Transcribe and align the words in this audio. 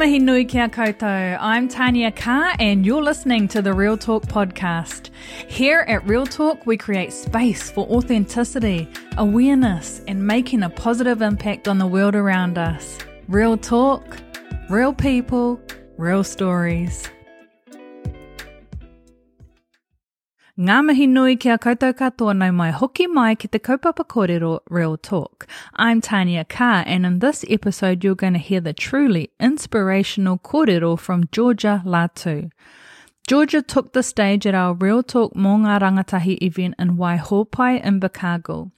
Mihi 0.00 0.18
nui 0.18 0.46
kia 0.46 0.66
koutou. 0.66 1.36
I'm 1.38 1.68
Tanya 1.68 2.10
Carr 2.10 2.56
and 2.58 2.86
you're 2.86 3.02
listening 3.02 3.46
to 3.48 3.60
the 3.60 3.74
Real 3.74 3.98
Talk 3.98 4.22
podcast. 4.22 5.10
Here 5.46 5.80
at 5.80 6.08
Real 6.08 6.24
Talk, 6.24 6.64
we 6.64 6.78
create 6.78 7.12
space 7.12 7.70
for 7.70 7.86
authenticity, 7.86 8.88
awareness, 9.18 10.00
and 10.08 10.26
making 10.26 10.62
a 10.62 10.70
positive 10.70 11.20
impact 11.20 11.68
on 11.68 11.76
the 11.76 11.86
world 11.86 12.14
around 12.14 12.56
us. 12.56 12.96
Real 13.28 13.58
talk, 13.58 14.16
real 14.70 14.94
people, 14.94 15.60
real 15.98 16.24
stories. 16.24 17.06
Ngā 20.60 20.82
mihi 20.84 21.06
nui 21.08 21.36
kia 21.40 21.54
koutou 21.56 21.94
katoa 21.96 22.34
nau 22.36 22.52
mai 22.52 22.70
hoki 22.70 23.06
mai 23.06 23.34
ki 23.34 23.48
te 23.48 23.58
kaupapa 23.58 24.04
kōrero 24.14 24.58
Real 24.68 24.98
Talk. 24.98 25.46
I'm 25.76 26.02
Tania 26.02 26.44
Carr 26.44 26.84
and 26.86 27.06
in 27.06 27.20
this 27.20 27.46
episode 27.48 28.04
you're 28.04 28.14
going 28.14 28.34
to 28.34 28.38
hear 28.38 28.60
the 28.60 28.74
truly 28.74 29.30
inspirational 29.40 30.36
kōrero 30.36 30.98
from 30.98 31.24
Georgia 31.32 31.82
Latu. 31.86 32.50
Georgia 33.26 33.62
took 33.62 33.94
the 33.94 34.02
stage 34.02 34.46
at 34.46 34.54
our 34.54 34.74
Real 34.74 35.02
Talk 35.02 35.32
Mō 35.32 35.60
Ngā 35.62 35.80
Rangatahi 35.80 36.36
event 36.42 36.74
in 36.78 36.98
Waihopai 36.98 37.82
Invercargill, 37.82 38.70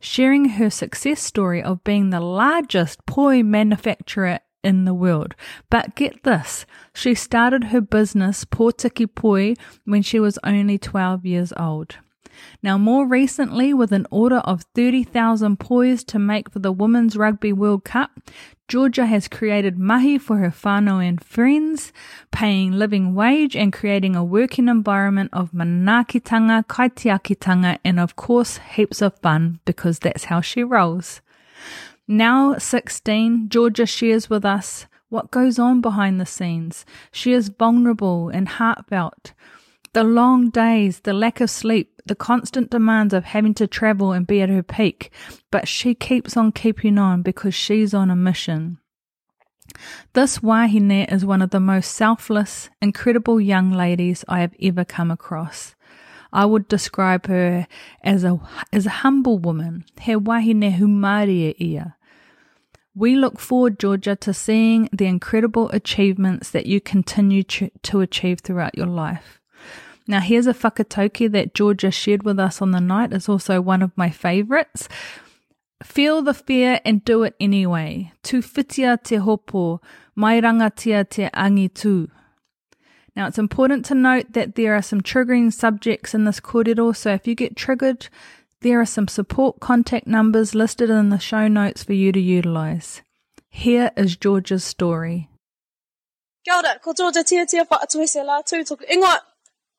sharing 0.00 0.46
her 0.56 0.70
success 0.70 1.20
story 1.20 1.62
of 1.62 1.84
being 1.84 2.08
the 2.08 2.20
largest 2.20 3.04
poi 3.04 3.42
manufacturer 3.42 4.38
in 4.66 4.84
the 4.84 4.94
world. 4.94 5.34
But 5.70 5.94
get 5.94 6.24
this, 6.24 6.66
she 6.92 7.14
started 7.14 7.64
her 7.64 7.80
business 7.80 8.44
Pōtiki 8.44 9.06
Poi 9.14 9.54
when 9.84 10.02
she 10.02 10.18
was 10.18 10.38
only 10.44 10.76
12 10.76 11.24
years 11.24 11.52
old. 11.56 11.96
Now, 12.62 12.76
more 12.78 13.06
recently, 13.06 13.72
with 13.72 13.92
an 13.92 14.06
order 14.10 14.38
of 14.38 14.64
30,000 14.74 15.58
pois 15.58 16.04
to 16.04 16.18
make 16.18 16.50
for 16.50 16.58
the 16.58 16.72
Women's 16.72 17.16
Rugby 17.16 17.52
World 17.52 17.84
Cup, 17.84 18.10
Georgia 18.68 19.06
has 19.06 19.28
created 19.28 19.78
mahi 19.78 20.18
for 20.18 20.38
her 20.38 20.50
whānau 20.50 21.06
and 21.06 21.22
friends, 21.22 21.92
paying 22.32 22.72
living 22.72 23.14
wage 23.14 23.54
and 23.54 23.72
creating 23.72 24.16
a 24.16 24.24
working 24.24 24.68
environment 24.68 25.30
of 25.32 25.52
manaakitanga, 25.52 26.66
kaitiakitanga, 26.66 27.78
and 27.84 28.00
of 28.00 28.16
course, 28.16 28.58
heaps 28.74 29.00
of 29.00 29.16
fun 29.20 29.60
because 29.64 30.00
that's 30.00 30.24
how 30.24 30.40
she 30.40 30.64
rolls. 30.64 31.20
Now 32.08 32.56
16, 32.56 33.48
Georgia 33.48 33.84
shares 33.84 34.30
with 34.30 34.44
us 34.44 34.86
what 35.08 35.32
goes 35.32 35.58
on 35.58 35.80
behind 35.80 36.20
the 36.20 36.26
scenes. 36.26 36.86
She 37.10 37.32
is 37.32 37.48
vulnerable 37.48 38.28
and 38.28 38.48
heartfelt. 38.48 39.32
The 39.92 40.04
long 40.04 40.50
days, 40.50 41.00
the 41.00 41.12
lack 41.12 41.40
of 41.40 41.50
sleep, 41.50 42.00
the 42.06 42.14
constant 42.14 42.70
demands 42.70 43.12
of 43.12 43.24
having 43.24 43.54
to 43.54 43.66
travel 43.66 44.12
and 44.12 44.24
be 44.24 44.40
at 44.40 44.48
her 44.48 44.62
peak, 44.62 45.10
but 45.50 45.66
she 45.66 45.94
keeps 45.94 46.36
on 46.36 46.52
keeping 46.52 46.96
on 46.96 47.22
because 47.22 47.54
she's 47.54 47.92
on 47.92 48.10
a 48.10 48.16
mission. 48.16 48.78
This 50.12 50.38
wahine 50.38 51.06
is 51.10 51.24
one 51.24 51.42
of 51.42 51.50
the 51.50 51.60
most 51.60 51.92
selfless, 51.92 52.70
incredible 52.80 53.40
young 53.40 53.72
ladies 53.72 54.24
I 54.28 54.40
have 54.40 54.54
ever 54.62 54.84
come 54.84 55.10
across. 55.10 55.74
I 56.32 56.44
would 56.44 56.68
describe 56.68 57.26
her 57.26 57.66
as 58.02 58.22
a 58.22 58.38
as 58.72 58.86
a 58.86 59.00
humble 59.02 59.38
woman, 59.38 59.84
he 60.00 60.14
wahine 60.14 60.76
hūmārie 60.76 61.58
ia. 61.60 61.95
We 62.98 63.14
look 63.14 63.38
forward, 63.38 63.78
Georgia, 63.78 64.16
to 64.16 64.32
seeing 64.32 64.88
the 64.90 65.04
incredible 65.04 65.68
achievements 65.68 66.48
that 66.52 66.64
you 66.64 66.80
continue 66.80 67.42
to, 67.42 68.00
achieve 68.00 68.40
throughout 68.40 68.74
your 68.74 68.86
life. 68.86 69.38
Now, 70.08 70.20
here's 70.20 70.46
a 70.46 70.54
whakatauki 70.54 71.30
that 71.32 71.52
Georgia 71.52 71.90
shared 71.90 72.22
with 72.22 72.38
us 72.38 72.62
on 72.62 72.70
the 72.70 72.80
night. 72.80 73.12
It's 73.12 73.28
also 73.28 73.60
one 73.60 73.82
of 73.82 73.92
my 73.96 74.08
favorites. 74.08 74.88
Feel 75.82 76.22
the 76.22 76.32
fear 76.32 76.80
and 76.86 77.04
do 77.04 77.22
it 77.22 77.34
anyway. 77.38 78.12
Tu 78.22 78.40
whitia 78.40 79.02
te 79.02 79.16
hopo, 79.16 79.82
mai 80.14 80.40
rangatia 80.40 81.06
te 81.06 81.28
angi 81.34 81.68
tū. 81.68 82.08
Now, 83.14 83.26
it's 83.26 83.38
important 83.38 83.84
to 83.86 83.94
note 83.94 84.32
that 84.32 84.54
there 84.54 84.74
are 84.74 84.80
some 84.80 85.02
triggering 85.02 85.52
subjects 85.52 86.14
in 86.14 86.24
this 86.24 86.40
kōrero, 86.40 86.96
so 86.96 87.12
if 87.12 87.26
you 87.26 87.34
get 87.34 87.56
triggered, 87.56 88.08
there 88.60 88.80
are 88.80 88.86
some 88.86 89.08
support 89.08 89.60
contact 89.60 90.06
numbers 90.06 90.54
listed 90.54 90.90
in 90.90 91.10
the 91.10 91.18
show 91.18 91.48
notes 91.48 91.84
for 91.84 91.92
you 91.92 92.12
to 92.12 92.20
utilise. 92.20 93.02
Here 93.48 93.90
is 93.96 94.16
Georgia's 94.16 94.64
story. 94.64 95.28
Kia 96.44 96.54
ora, 96.54 96.78
ko 96.78 96.92
Georgia 96.92 97.24
tia 97.24 97.46
tia 97.46 97.64
whaatuese 97.64 98.24
la 98.24 98.42
tū 98.42 98.62
toku 98.64 98.84
ingoa. 98.86 99.18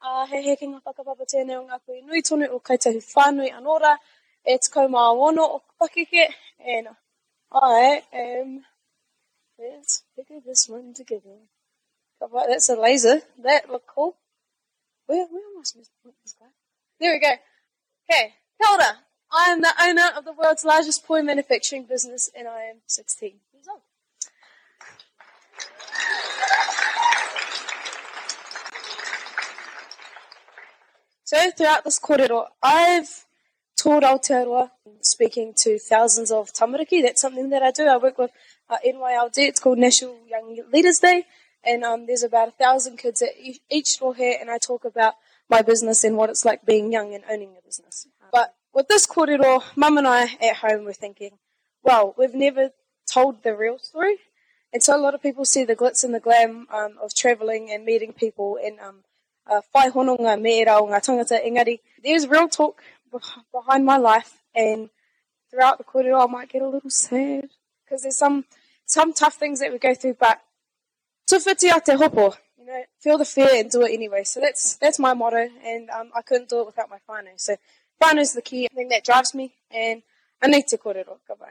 Uh, 0.02 0.26
he 0.28 0.42
he 0.44 0.56
ki 0.56 0.68
ngā 0.68 0.82
whakapapa 0.86 1.26
tēnei 1.34 1.58
o 1.58 1.66
ngā 1.66 1.80
koe 1.86 2.02
nui 2.02 2.22
tonu 2.22 2.50
o 2.52 2.60
kaitahi 2.60 3.02
whānui 3.02 3.52
anora 3.60 3.98
e 4.46 4.58
te 4.58 4.72
kaumā 4.74 5.04
wono 5.20 5.46
o 5.58 5.62
pakeke. 5.82 6.28
And 6.60 6.88
I 7.52 8.04
am, 8.12 8.66
let's 9.58 10.04
figure 10.16 10.42
this 10.46 10.68
one 10.68 10.94
together. 10.94 11.38
That's 12.20 12.70
a 12.70 12.76
laser. 12.76 13.22
That 13.44 13.70
look 13.70 13.88
cool. 13.88 14.18
Where, 15.06 15.26
where 15.26 15.42
am 15.42 15.62
I 15.62 15.64
supposed 15.64 15.92
to 15.92 15.98
put 16.04 16.16
this 16.24 16.36
guy? 16.40 16.48
There 17.00 17.14
we 17.14 17.20
go. 17.20 17.34
Okay, 18.10 18.34
Ora. 18.60 19.00
I 19.32 19.50
am 19.50 19.62
the 19.62 19.74
owner 19.82 20.10
of 20.16 20.24
the 20.24 20.32
world's 20.32 20.64
largest 20.64 21.06
poi 21.06 21.22
manufacturing 21.22 21.84
business 21.84 22.30
and 22.36 22.48
I 22.48 22.62
am 22.64 22.78
16 22.88 23.34
years 23.54 23.68
old. 23.70 23.82
So 31.26 31.52
throughout 31.52 31.84
this 31.84 32.00
kōrero, 32.00 32.46
I've 32.64 33.26
toured 33.76 34.04
Aotearoa, 34.04 34.72
speaking 35.02 35.54
to 35.58 35.78
thousands 35.78 36.32
of 36.32 36.54
tamariki. 36.54 37.02
That's 37.02 37.22
something 37.22 37.50
that 37.50 37.62
I 37.62 37.72
do. 37.72 37.86
I 37.86 37.98
work 37.98 38.18
with 38.18 38.32
uh, 38.70 38.78
NYLD. 38.86 39.38
It's 39.40 39.60
called 39.60 39.78
National 39.78 40.18
Young 40.26 40.58
Leaders 40.72 41.00
Day. 41.00 41.26
And 41.66 41.84
um, 41.84 42.08
there's 42.08 42.24
about 42.24 42.48
a 42.48 42.52
thousand 42.52 42.98
kids 42.98 43.22
at 43.22 43.32
each 43.70 43.88
store 43.88 44.16
here, 44.16 44.38
and 44.40 44.50
I 44.50 44.58
talk 44.58 44.86
about 44.86 45.16
my 45.50 45.62
business 45.62 46.06
and 46.06 46.16
what 46.16 46.30
it's 46.30 46.46
like 46.46 46.66
being 46.66 46.94
young 46.94 47.14
and 47.14 47.26
owning 47.30 47.56
a 47.58 47.66
business. 47.66 48.08
But 48.32 48.56
with 48.74 48.88
this 48.88 49.08
kōrero, 49.08 49.64
Mum 49.76 49.98
and 49.98 50.08
I 50.08 50.24
at 50.42 50.58
home 50.58 50.86
were 50.86 50.94
thinking, 50.94 51.38
well, 51.84 52.14
we've 52.18 52.34
never 52.34 52.72
told 53.12 53.44
the 53.44 53.56
real 53.56 53.80
story. 53.80 54.18
And 54.74 54.84
so 54.84 54.96
a 54.96 55.02
lot 55.02 55.16
of 55.16 55.22
people 55.22 55.46
see 55.46 55.64
the 55.64 55.76
glitz 55.76 56.04
and 56.04 56.14
the 56.14 56.20
glam 56.20 56.68
um, 56.72 56.96
of 57.02 57.16
travelling 57.16 57.72
and 57.72 57.86
meeting 57.86 58.14
people 58.14 58.60
and 58.64 58.80
um, 58.80 59.04
uh, 59.50 59.62
whai 59.74 59.88
me 60.36 60.66
rao 60.66 60.82
ngā 60.82 61.00
tangata. 61.04 61.44
Engari, 61.46 61.80
there's 62.04 62.28
real 62.28 62.50
talk 62.50 62.82
behind 63.54 63.86
my 63.86 63.98
life 63.98 64.44
and 64.54 64.90
throughout 65.50 65.78
the 65.78 65.84
kōrero 65.84 66.28
I 66.28 66.32
might 66.32 66.50
get 66.50 66.62
a 66.62 66.68
little 66.68 66.90
sad 66.90 67.50
because 67.84 68.02
there's 68.02 68.18
some 68.18 68.46
some 68.86 69.14
tough 69.14 69.36
things 69.36 69.60
that 69.60 69.72
we 69.72 69.80
go 69.80 69.94
through, 69.94 70.16
but 70.16 70.42
tuwhitia 71.30 71.84
te 71.84 71.94
hopo, 71.96 72.36
you 72.58 72.66
know, 72.66 72.84
feel 73.00 73.18
the 73.18 73.26
fear 73.26 73.50
and 73.54 73.70
do 73.70 73.84
it 73.84 73.94
anyway. 73.94 74.24
So 74.24 74.40
that's 74.40 74.76
that's 74.78 75.00
my 75.00 75.14
motto, 75.14 75.50
and 75.64 75.90
um, 75.90 76.12
I 76.16 76.22
couldn't 76.22 76.50
do 76.50 76.62
it 76.62 76.68
without 76.68 76.90
my 76.90 77.00
whānau. 77.10 77.34
So 77.36 77.58
Fun 78.00 78.18
is 78.20 78.34
the 78.34 78.42
key 78.42 78.68
thing 78.74 78.90
that 78.90 79.04
drives 79.04 79.34
me, 79.34 79.54
and 79.72 80.04
I 80.42 80.48
need 80.48 80.68
to 80.68 80.78
kōrero. 80.78 81.18
Goodbye. 81.28 81.48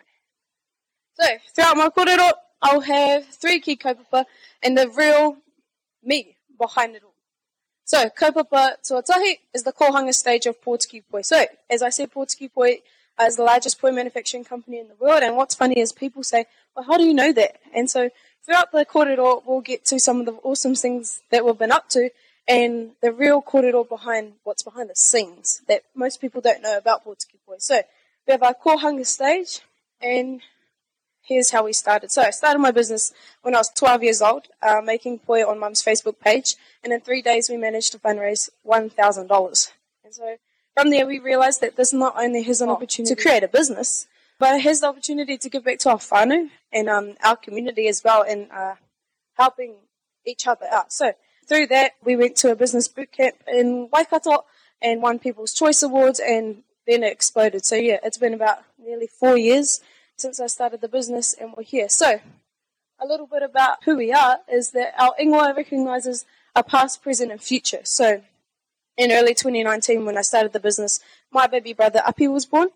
So, 1.15 1.27
throughout 1.55 1.77
my 1.77 1.89
kōrero, 1.89 2.33
I'll 2.63 2.81
have 2.81 3.27
three 3.27 3.61
key 3.61 3.77
kaupapa 3.77 4.25
and 4.63 4.77
the 4.77 4.89
real 4.89 5.39
me 6.03 6.37
behind 6.59 6.97
it 6.97 7.03
all. 7.05 7.15
So, 7.85 8.09
kaupapa 8.11 8.77
tuatahi 8.89 9.39
is 9.55 9.65
the 9.65 9.73
kohanga 9.73 10.15
stage 10.15 10.47
of 10.47 10.61
Pōtiki 10.61 11.03
Poi. 11.11 11.23
So, 11.23 11.45
as 11.71 11.83
I 11.83 11.91
said, 11.91 12.13
Pōtiki 12.13 12.53
Poi 12.53 12.79
is 13.23 13.37
the 13.37 13.43
largest 13.43 13.81
poi 13.81 13.93
manufacturing 13.93 14.45
company 14.45 14.79
in 14.79 14.89
the 14.89 14.95
world, 14.97 15.23
and 15.23 15.37
what's 15.37 15.55
funny 15.55 15.81
is 15.81 15.93
people 15.93 16.23
say, 16.23 16.47
well, 16.75 16.85
how 16.85 16.99
do 16.99 17.05
you 17.05 17.15
know 17.15 17.33
that? 17.33 17.61
And 17.75 17.91
so, 17.91 18.11
throughout 18.45 18.73
the 18.73 18.85
kōrero, 18.85 19.43
we'll 19.47 19.61
get 19.61 19.85
to 19.87 19.99
some 19.99 20.21
of 20.21 20.27
the 20.27 20.33
awesome 20.43 20.75
things 20.75 21.23
that 21.31 21.45
we've 21.45 21.59
been 21.59 21.73
up 21.73 21.89
to, 21.91 22.11
and 22.49 22.93
the 23.03 23.13
real 23.13 23.43
kōrero 23.43 23.89
behind 23.89 24.35
what's 24.45 24.63
behind 24.63 24.91
the 24.91 24.97
scenes 24.97 25.63
that 25.69 25.83
most 25.95 26.21
people 26.21 26.41
don't 26.41 26.63
know 26.63 26.79
about 26.79 27.05
Pōtiki 27.05 27.39
Poi. 27.47 27.57
So 27.59 27.83
we 28.27 28.33
have 28.33 28.43
our 28.43 28.55
kohanga 28.55 29.07
stage, 29.07 29.61
and 30.01 30.41
here's 31.23 31.51
how 31.51 31.65
we 31.65 31.73
started. 31.73 32.11
So 32.13 32.23
I 32.23 32.31
started 32.31 32.61
my 32.61 32.71
business 32.71 33.13
when 33.43 33.55
I 33.55 33.59
was 33.59 33.71
12 33.71 34.03
years 34.03 34.23
old, 34.23 34.47
uh, 34.63 34.81
making 34.83 35.21
poi 35.21 35.45
on 35.45 35.59
Mum's 35.59 35.83
Facebook 35.83 36.21
page, 36.21 36.55
and 36.85 36.93
in 36.93 37.01
three 37.01 37.23
days 37.23 37.49
we 37.51 37.57
managed 37.57 37.93
to 37.93 37.99
fundraise 37.99 38.49
$1,000. 38.67 39.73
And 40.05 40.15
so 40.15 40.37
from 40.75 40.91
there 40.91 41.07
we 41.07 41.19
realized 41.19 41.61
that 41.63 41.77
this 41.77 41.93
not 41.93 42.15
only 42.17 42.43
has 42.45 42.61
an 42.61 42.69
opportunity 42.69 43.15
to 43.15 43.21
create 43.21 43.43
a 43.43 43.49
business, 43.49 44.07
but 44.39 44.55
it 44.55 44.63
has 44.63 44.81
the 44.81 44.89
opportunity 44.89 45.39
to 45.39 45.49
give 45.49 45.65
back 45.65 45.79
to 45.81 45.91
our 45.91 45.99
whānau 45.99 46.51
and 46.73 46.89
um, 46.89 47.15
our 47.25 47.37
community 47.37 47.89
as 47.89 48.03
well 48.05 48.23
in 48.23 48.49
uh, 48.51 48.75
helping 49.35 49.75
each 50.27 50.47
other 50.47 50.67
out. 50.71 50.93
So 50.93 51.15
through 51.47 51.69
that, 51.69 51.93
we 52.05 52.17
went 52.17 52.37
to 52.37 52.51
a 52.51 52.57
business 52.57 52.89
boot 52.89 53.13
camp 53.13 53.37
in 53.47 53.89
Waikato 53.93 54.45
and 54.83 55.03
won 55.03 55.19
People's 55.19 55.55
Choice 55.55 55.83
Awards, 55.83 56.21
and 56.21 56.63
then 56.87 57.03
it 57.03 57.13
exploded. 57.13 57.65
So, 57.65 57.77
yeah, 57.77 57.99
it's 58.03 58.19
been 58.19 58.35
about 58.35 58.59
nearly 58.79 59.07
four 59.07 59.37
years 59.37 59.81
since 60.17 60.41
I 60.41 60.47
started 60.47 60.81
the 60.81 60.89
business, 60.89 61.35
and 61.35 61.55
we're 61.57 61.63
here. 61.63 61.89
So, 61.89 62.21
a 63.01 63.07
little 63.07 63.27
bit 63.27 63.43
about 63.43 63.85
who 63.85 63.97
we 63.97 64.13
are 64.13 64.39
is 64.51 64.71
that 64.73 64.95
our 64.99 65.15
ingoa 65.21 65.57
recognises 65.57 66.25
our 66.55 66.63
past, 66.63 67.03
present, 67.03 67.31
and 67.31 67.41
future. 67.41 67.81
So, 67.85 68.23
in 68.97 69.13
early 69.13 69.35
2019, 69.35 70.05
when 70.05 70.17
I 70.17 70.23
started 70.23 70.53
the 70.53 70.61
business, 70.61 71.01
my 71.31 71.47
baby 71.47 71.73
brother 71.73 72.03
Api 72.07 72.29
was 72.29 72.47
born. 72.47 72.69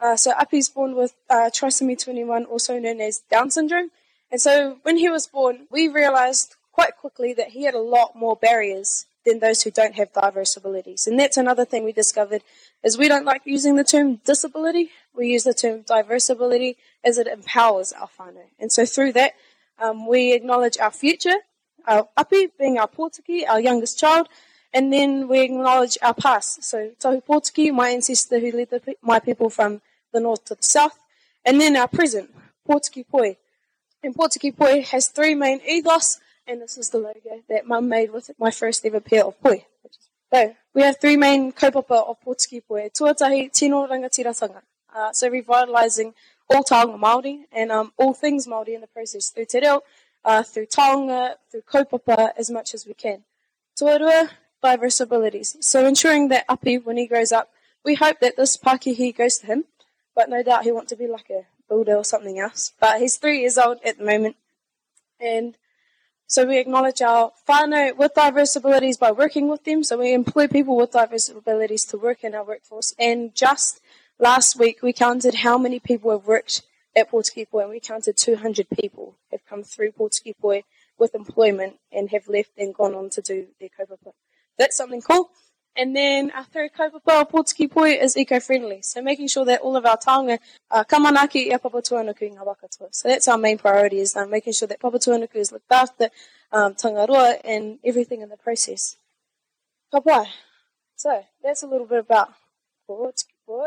Uh, 0.00 0.16
so 0.16 0.32
Api's 0.32 0.68
born 0.68 0.94
with 0.94 1.14
uh, 1.30 1.50
trisomy 1.52 2.02
21, 2.02 2.44
also 2.44 2.78
known 2.78 3.00
as 3.00 3.20
Down 3.30 3.50
syndrome. 3.50 3.90
And 4.30 4.40
so 4.40 4.78
when 4.82 4.96
he 4.98 5.08
was 5.08 5.26
born, 5.26 5.66
we 5.70 5.88
realized 5.88 6.55
quite 6.76 6.94
quickly 6.98 7.32
that 7.32 7.48
he 7.56 7.64
had 7.64 7.72
a 7.72 7.88
lot 7.96 8.14
more 8.14 8.36
barriers 8.36 9.06
than 9.24 9.38
those 9.38 9.62
who 9.62 9.70
don't 9.70 9.94
have 9.94 10.12
diverse 10.12 10.58
abilities. 10.58 11.06
And 11.06 11.18
that's 11.18 11.38
another 11.38 11.64
thing 11.64 11.84
we 11.84 11.92
discovered 12.02 12.42
is 12.84 12.98
we 12.98 13.08
don't 13.08 13.24
like 13.24 13.40
using 13.46 13.76
the 13.76 13.82
term 13.92 14.20
disability. 14.26 14.90
We 15.14 15.28
use 15.28 15.44
the 15.44 15.54
term 15.54 15.76
diverse 15.94 16.28
ability 16.28 16.76
as 17.02 17.16
it 17.16 17.28
empowers 17.28 17.94
our 17.94 18.10
whānau. 18.18 18.48
And 18.60 18.70
so 18.70 18.84
through 18.84 19.14
that, 19.14 19.32
um, 19.78 20.06
we 20.06 20.34
acknowledge 20.34 20.76
our 20.76 20.90
future, 20.90 21.38
our 21.86 22.08
api 22.14 22.48
being 22.58 22.78
our 22.78 22.88
pōtiki, 22.88 23.48
our 23.48 23.58
youngest 23.68 23.98
child, 23.98 24.28
and 24.74 24.92
then 24.92 25.28
we 25.28 25.40
acknowledge 25.40 25.96
our 26.02 26.12
past. 26.12 26.62
So 26.62 26.90
Tahu 27.00 27.22
Pōtiki, 27.24 27.72
my 27.72 27.88
ancestor 27.88 28.38
who 28.38 28.52
led 28.52 28.68
the, 28.68 28.96
my 29.00 29.18
people 29.18 29.48
from 29.48 29.80
the 30.12 30.20
north 30.20 30.44
to 30.44 30.54
the 30.54 30.62
south, 30.62 30.98
and 31.42 31.58
then 31.58 31.74
our 31.74 31.88
present, 31.88 32.28
Pōtiki 32.68 33.08
Poi. 33.08 33.38
And 34.02 34.14
Pōtiki 34.14 34.54
Poi 34.54 34.82
has 34.82 35.08
three 35.08 35.34
main 35.34 35.60
ethos, 35.66 36.20
and 36.46 36.62
this 36.62 36.78
is 36.78 36.90
the 36.90 36.98
logo 36.98 37.42
that 37.48 37.66
Mum 37.66 37.88
made 37.88 38.12
with 38.12 38.30
my 38.38 38.50
first 38.50 38.84
ever 38.86 39.00
pair 39.00 39.24
of 39.24 39.40
poi. 39.40 39.64
So, 40.32 40.54
we 40.74 40.82
have 40.82 41.00
three 41.00 41.16
main 41.16 41.52
kaupapa 41.52 42.08
of 42.08 42.16
Pōtiki 42.24 42.62
Poi. 42.66 42.88
Tuatahi, 42.88 43.52
tino 43.52 43.86
rangatiratanga. 43.86 44.62
Uh, 44.94 45.12
so 45.12 45.30
revitalising 45.30 46.14
all 46.48 46.64
taonga 46.64 46.98
Māori 46.98 47.44
and 47.52 47.70
um, 47.70 47.92
all 47.96 48.14
things 48.14 48.46
Māori 48.46 48.74
in 48.74 48.80
the 48.80 48.86
process 48.86 49.30
through 49.30 49.44
te 49.46 49.60
reo, 49.60 49.82
uh, 50.24 50.42
through 50.42 50.66
taonga, 50.66 51.34
through 51.50 51.62
kaupapa 51.62 52.30
as 52.36 52.50
much 52.50 52.74
as 52.74 52.86
we 52.86 52.94
can. 52.94 53.22
Tuarua, 53.78 54.30
diverse 54.62 55.00
abilities. 55.00 55.56
So 55.60 55.86
ensuring 55.86 56.28
that 56.28 56.44
Api, 56.48 56.78
when 56.78 56.96
he 56.96 57.06
grows 57.06 57.30
up, 57.30 57.50
we 57.84 57.94
hope 57.94 58.20
that 58.20 58.36
this 58.36 58.56
Pakihi 58.56 59.16
goes 59.16 59.38
to 59.38 59.46
him, 59.46 59.64
but 60.14 60.28
no 60.28 60.42
doubt 60.42 60.64
he 60.64 60.72
wants 60.72 60.90
to 60.90 60.96
be 60.96 61.06
like 61.06 61.30
a 61.30 61.46
builder 61.68 61.94
or 61.94 62.04
something 62.04 62.38
else. 62.38 62.72
But 62.80 63.00
he's 63.00 63.16
three 63.16 63.40
years 63.40 63.58
old 63.58 63.78
at 63.84 63.98
the 63.98 64.04
moment, 64.04 64.36
and 65.20 65.56
so 66.26 66.44
we 66.44 66.58
acknowledge 66.58 67.02
our 67.02 67.32
whānau 67.48 67.96
with 67.96 68.14
diverse 68.14 68.56
abilities 68.56 68.96
by 68.96 69.12
working 69.12 69.48
with 69.48 69.64
them. 69.64 69.84
So 69.84 69.98
we 69.98 70.12
employ 70.12 70.48
people 70.48 70.76
with 70.76 70.90
diverse 70.90 71.28
abilities 71.28 71.84
to 71.86 71.96
work 71.96 72.24
in 72.24 72.34
our 72.34 72.44
workforce. 72.44 72.94
And 72.98 73.34
just 73.34 73.80
last 74.18 74.58
week, 74.58 74.82
we 74.82 74.92
counted 74.92 75.36
how 75.36 75.56
many 75.56 75.78
people 75.78 76.10
have 76.10 76.26
worked 76.26 76.62
at 76.96 77.10
Pōtiki 77.10 77.48
Poi, 77.48 77.60
and 77.60 77.70
we 77.70 77.78
counted 77.78 78.16
200 78.16 78.66
people 78.70 79.16
have 79.30 79.44
come 79.48 79.62
through 79.62 79.92
Pōtiki 79.92 80.32
Poi 80.40 80.64
with 80.98 81.14
employment 81.14 81.76
and 81.92 82.10
have 82.10 82.26
left 82.26 82.50
and 82.58 82.74
gone 82.74 82.94
on 82.94 83.10
to 83.10 83.20
do 83.20 83.46
their 83.60 83.68
kaupapa. 83.68 84.12
That's 84.58 84.76
something 84.76 85.02
cool. 85.02 85.30
And 85.76 85.94
then 85.94 86.30
our 86.30 86.44
third 86.44 86.70
kaupapa 86.72 87.20
of 87.20 87.28
Pōtiki 87.30 87.70
Poi 87.70 87.90
is 87.90 88.16
eco-friendly. 88.16 88.80
So 88.82 89.02
making 89.02 89.28
sure 89.28 89.44
that 89.44 89.60
all 89.60 89.76
of 89.76 89.84
our 89.84 89.98
taonga 89.98 90.38
uh, 90.70 90.84
kamanaki 90.84 91.48
ia 91.48 91.58
papatuanuku 91.58 92.22
i 92.22 92.30
ngā 92.30 92.46
wakatua. 92.46 92.88
So 92.92 93.08
that's 93.08 93.28
our 93.28 93.36
main 93.36 93.58
priority 93.58 93.98
is 93.98 94.16
um, 94.16 94.30
making 94.30 94.54
sure 94.54 94.68
that 94.68 94.80
papatuanuku 94.80 95.36
is 95.36 95.52
looked 95.52 95.70
after, 95.70 96.08
um, 96.50 96.74
tangaroa, 96.74 97.36
and 97.44 97.78
everything 97.84 98.22
in 98.22 98.30
the 98.30 98.38
process. 98.38 98.96
Ka 99.92 100.24
So 100.96 101.24
that's 101.42 101.62
a 101.62 101.66
little 101.66 101.86
bit 101.86 101.98
about 101.98 102.32
Pōtiki 102.88 103.34
Poi. 103.46 103.66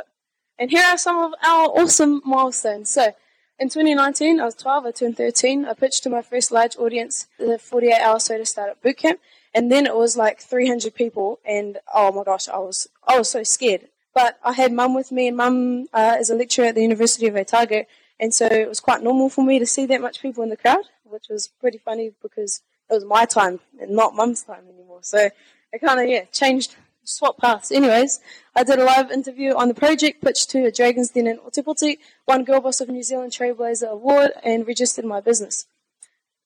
And 0.58 0.72
here 0.72 0.84
are 0.84 0.98
some 0.98 1.18
of 1.18 1.34
our 1.44 1.68
awesome 1.68 2.22
milestones. 2.26 2.90
So 2.90 3.14
in 3.60 3.70
2019, 3.70 4.40
I 4.40 4.46
was 4.46 4.56
12, 4.56 4.86
I 4.86 4.92
turned 4.92 5.18
13. 5.18 5.66
I 5.66 5.74
pitched 5.74 6.02
to 6.04 6.10
my 6.10 6.24
first 6.24 6.52
large 6.52 6.76
audience, 6.78 7.28
the 7.38 7.60
48 7.60 7.94
hour 8.02 8.20
soda 8.20 8.46
startup 8.46 8.82
bootcamp 8.82 9.20
and 9.54 9.72
then 9.72 9.86
it 9.86 9.96
was 9.96 10.16
like 10.16 10.40
300 10.40 10.94
people, 10.94 11.40
and 11.46 11.78
oh 11.94 12.12
my 12.12 12.24
gosh, 12.24 12.48
I 12.48 12.58
was 12.58 12.88
I 13.08 13.18
was 13.18 13.30
so 13.30 13.44
scared. 13.44 13.88
But 14.14 14.40
I 14.44 14.54
had 14.54 14.74
mum 14.74 14.96
with 14.96 15.12
me, 15.12 15.28
and 15.28 15.38
mum 15.38 15.88
uh, 15.94 16.18
is 16.20 16.30
a 16.30 16.36
lecturer 16.36 16.66
at 16.66 16.76
the 16.76 16.82
University 16.82 17.28
of 17.28 17.36
Otago, 17.36 17.86
and 18.20 18.34
so 18.34 18.46
it 18.46 18.68
was 18.68 18.80
quite 18.80 19.04
normal 19.04 19.30
for 19.30 19.44
me 19.44 19.60
to 19.60 19.66
see 19.66 19.86
that 19.86 20.02
much 20.02 20.22
people 20.22 20.44
in 20.44 20.50
the 20.50 20.58
crowd, 20.58 20.86
which 21.04 21.26
was 21.30 21.48
pretty 21.48 21.78
funny 21.78 22.12
because 22.22 22.62
it 22.90 22.94
was 22.94 23.06
my 23.06 23.26
time 23.26 23.60
and 23.80 23.92
not 23.92 24.16
mum's 24.16 24.44
time 24.44 24.64
anymore. 24.68 25.00
So 25.02 25.30
it 25.72 25.82
kind 25.82 26.00
of 26.00 26.08
yeah 26.10 26.26
changed, 26.26 26.76
swap 27.04 27.38
paths. 27.38 27.72
Anyways, 27.72 28.20
I 28.56 28.64
did 28.64 28.80
a 28.80 28.84
live 28.84 29.12
interview 29.12 29.56
on 29.56 29.68
the 29.68 29.74
project, 29.74 30.24
pitched 30.24 30.50
to 30.52 30.66
a 30.66 30.72
Dragons 30.72 31.12
Den 31.12 31.28
in 31.28 31.38
Otepoti, 31.38 31.98
won 32.28 32.44
Girl 32.44 32.62
Boss 32.62 32.82
of 32.82 32.90
New 32.90 33.04
Zealand 33.04 33.32
Trailblazer 33.32 33.90
Award, 33.90 34.32
and 34.44 34.68
registered 34.68 35.06
my 35.06 35.22
business. 35.22 35.66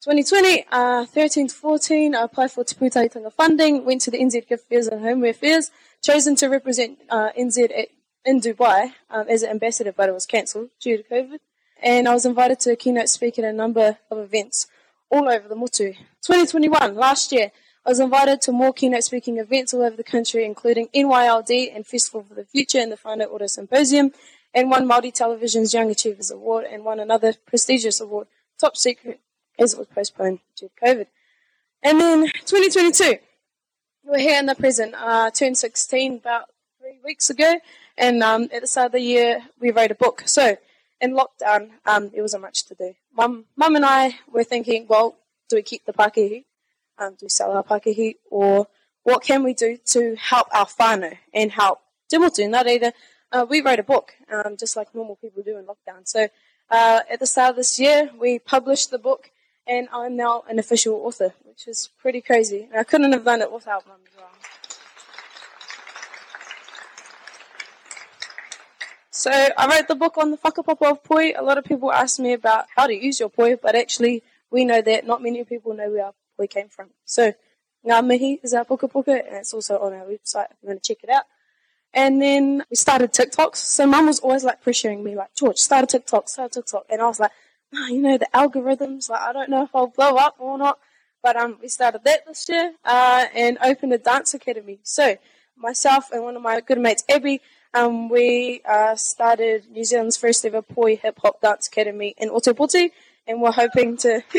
2020, 0.04 0.66
uh, 0.70 1.06
13 1.06 1.48
to 1.48 1.56
14, 1.56 2.14
I 2.14 2.24
applied 2.24 2.52
for 2.52 2.66
Te 2.66 2.76
Pūtahitanga 2.76 3.32
funding, 3.32 3.86
went 3.86 4.02
to 4.02 4.12
the 4.12 4.18
NZ 4.20 4.50
Gift 4.50 4.68
Fairs 4.68 4.88
and 4.88 5.00
Homeware 5.00 5.34
Fairs, 5.34 5.72
chosen 6.02 6.36
to 6.36 6.48
represent 6.48 7.00
uh, 7.10 7.30
NZ 7.40 7.72
at, 7.72 7.88
in 8.26 8.42
Dubai 8.42 8.92
um, 9.10 9.28
as 9.30 9.44
an 9.44 9.52
ambassador, 9.52 9.94
but 9.94 10.10
it 10.10 10.12
was 10.12 10.26
cancelled 10.26 10.72
due 10.82 10.98
to 10.98 11.04
COVID. 11.04 11.38
And 11.82 12.10
I 12.10 12.14
was 12.14 12.26
invited 12.26 12.60
to 12.62 12.76
keynote 12.76 13.08
speak 13.08 13.40
at 13.40 13.46
a 13.46 13.54
number 13.54 13.98
of 14.12 14.18
events 14.18 14.68
all 15.10 15.30
over 15.30 15.48
the 15.48 15.56
Motu. 15.56 15.94
2021, 16.26 16.96
last 16.96 17.32
year, 17.32 17.54
I 17.86 17.90
was 17.90 18.02
invited 18.02 18.42
to 18.42 18.52
more 18.52 18.74
keynote 18.74 19.06
speaking 19.06 19.38
events 19.38 19.74
all 19.74 19.84
over 19.84 19.96
the 19.96 20.04
country, 20.04 20.44
including 20.44 20.90
NYLD 20.94 21.74
and 21.74 21.88
Festival 21.88 22.24
for 22.24 22.34
the 22.34 22.44
Future 22.44 22.80
and 22.80 22.92
the 22.92 22.98
Whānau 22.98 23.32
Ora 23.32 23.48
Symposium, 23.48 24.12
and 24.54 24.70
won 24.70 24.86
Māori 24.86 25.14
Television's 25.14 25.74
Young 25.74 25.90
Achievers 25.90 26.30
Award 26.30 26.66
and 26.70 26.84
won 26.84 27.00
another 27.00 27.36
prestigious 27.48 28.02
award, 28.02 28.28
Top 28.60 28.76
Secret 28.76 29.22
as 29.60 29.74
it 29.74 29.80
was 29.80 29.88
postponed 29.88 30.40
due 30.56 30.70
to 30.70 30.86
COVID. 30.86 31.08
And 31.84 32.00
then 32.00 32.24
2022, 32.46 33.18
we're 34.06 34.20
here 34.20 34.40
in 34.40 34.46
the 34.46 34.56
present. 34.56 34.96
Uh, 34.96 35.32
turned 35.32 35.58
16 35.58 36.16
about 36.16 36.46
three 36.80 37.00
weeks 37.04 37.30
ago, 37.30 37.60
and 37.98 38.24
um, 38.24 38.50
at 38.54 38.62
the 38.62 38.68
start 38.68 38.88
of 38.88 38.92
the 38.94 39.02
year, 39.02 39.44
we 39.60 39.72
wrote 39.72 39.92
a 39.92 39.96
book. 39.96 40.24
So 40.26 40.58
in 41.02 41.14
lockdown, 41.14 41.72
um, 41.86 42.10
there 42.10 42.22
wasn't 42.22 42.44
much 42.44 42.66
to 42.68 42.76
do. 42.76 42.94
Mum, 43.16 43.46
Mum 43.56 43.76
and 43.76 43.86
I 43.86 44.20
were 44.32 44.44
thinking, 44.44 44.88
well, 44.88 45.18
do 45.50 45.58
we 45.58 45.62
keep 45.62 45.86
the 45.86 45.94
Pakihi? 45.94 46.46
Um, 46.98 47.12
do 47.12 47.26
we 47.26 47.30
sell 47.30 47.52
our 47.52 47.64
Pakihi? 47.64 48.16
Or 48.32 48.68
what 49.04 49.24
can 49.24 49.44
we 49.44 49.54
do 49.54 49.78
to 49.88 50.16
help 50.16 50.48
our 50.54 50.66
whānau 50.66 51.18
and 51.34 51.52
help 51.52 51.80
Te 52.10 52.18
Motu, 52.18 52.48
not 52.48 52.68
either? 52.68 52.94
Uh, 53.32 53.46
we 53.50 53.62
wrote 53.62 53.80
a 53.80 53.84
book, 53.84 54.14
um, 54.32 54.56
just 54.58 54.78
like 54.78 54.94
normal 54.96 55.18
people 55.18 55.44
do 55.44 55.58
in 55.58 55.66
lockdown. 55.66 56.08
So 56.08 56.28
uh, 56.70 57.02
at 57.10 57.20
the 57.20 57.28
start 57.28 57.52
of 57.52 57.56
this 57.58 57.80
year, 57.80 58.10
we 58.18 58.40
published 58.40 58.92
the 58.92 59.00
book 59.00 59.32
and 59.68 59.88
I'm 59.94 60.16
now 60.16 60.44
an 60.50 60.60
official 60.60 60.96
author, 60.96 61.34
which 61.44 61.68
is 61.68 61.90
pretty 62.00 62.22
crazy. 62.22 62.68
And 62.70 62.80
I 62.80 62.84
couldn't 62.84 63.12
have 63.12 63.24
done 63.24 63.42
it 63.42 63.52
without 63.52 63.88
mum 63.88 63.98
as 64.08 64.16
well. 64.18 64.30
So 69.10 69.32
I 69.32 69.68
wrote 69.68 69.88
the 69.88 69.96
book 69.96 70.18
on 70.18 70.32
the 70.32 70.38
whakapapa 70.38 70.92
of 70.92 71.04
poi. 71.04 71.34
A 71.38 71.44
lot 71.44 71.58
of 71.58 71.64
people 71.64 71.92
ask 71.92 72.20
me 72.20 72.34
about 72.34 72.66
how 72.76 72.88
to 72.88 72.94
use 72.94 73.20
your 73.20 73.30
poi, 73.30 73.56
but 73.56 73.76
actually 73.76 74.24
we 74.52 74.66
know 74.66 74.82
that 74.82 75.08
not 75.08 75.22
many 75.22 75.44
people 75.46 75.74
know 75.74 75.90
where 75.90 76.06
our 76.08 76.14
poi 76.38 76.48
came 76.48 76.68
from. 76.68 76.90
So 77.06 77.34
Ngā 77.86 78.06
Mihi 78.06 78.40
is 78.44 78.54
our 78.54 78.66
puka 78.66 78.88
puka, 78.88 79.12
and 79.12 79.38
it's 79.38 79.54
also 79.54 79.78
on 79.80 79.94
our 79.94 80.06
website 80.06 80.52
if 80.52 80.58
you 80.62 80.70
want 80.70 80.84
to 80.84 80.94
check 80.94 81.04
it 81.04 81.10
out. 81.10 81.24
And 81.94 82.22
then 82.22 82.64
we 82.70 82.76
started 82.76 83.14
TikToks. 83.14 83.58
So 83.58 83.86
mum 83.86 84.08
was 84.08 84.20
always 84.20 84.44
like 84.44 84.64
pressuring 84.64 85.04
me, 85.04 85.16
like, 85.16 85.36
George, 85.36 85.58
start 85.58 85.84
a 85.84 85.88
TikTok, 85.88 86.28
start 86.28 86.52
a 86.52 86.62
TikTok. 86.62 86.86
And 86.90 87.02
I 87.02 87.06
was 87.06 87.20
like, 87.20 87.32
you 87.90 88.02
know, 88.02 88.18
the 88.18 88.28
algorithms. 88.34 89.10
Like, 89.10 89.22
I 89.22 89.34
don't 89.34 89.50
know 89.50 89.64
if 89.64 89.76
I'll 89.76 89.88
blow 89.88 90.16
up 90.16 90.36
or 90.40 90.58
not. 90.58 90.80
But 91.24 91.38
um, 91.38 91.58
we 91.62 91.70
started 91.70 92.04
that 92.04 92.26
this 92.28 92.50
year 92.50 92.74
uh, 92.84 93.26
and 93.34 93.58
opened 93.64 93.94
a 93.94 93.98
dance 93.98 94.34
academy. 94.34 94.80
So 94.84 95.16
myself 95.56 96.12
and 96.12 96.22
one 96.22 96.36
of 96.36 96.42
my 96.42 96.60
good 96.60 96.80
mates, 96.80 97.06
Abby, 97.10 97.40
um, 97.74 98.10
we 98.10 98.62
uh, 98.70 98.96
started 98.96 99.72
New 99.72 99.86
Zealand's 99.86 100.18
first 100.18 100.46
ever 100.46 100.62
Poi 100.62 100.98
Hip 100.98 101.20
Hop 101.24 101.40
Dance 101.42 101.70
Academy 101.70 102.14
in 102.18 102.30
Otepoti, 102.30 102.92
and 103.26 103.42
we're 103.42 103.54
hoping 103.54 103.96
to 103.98 104.22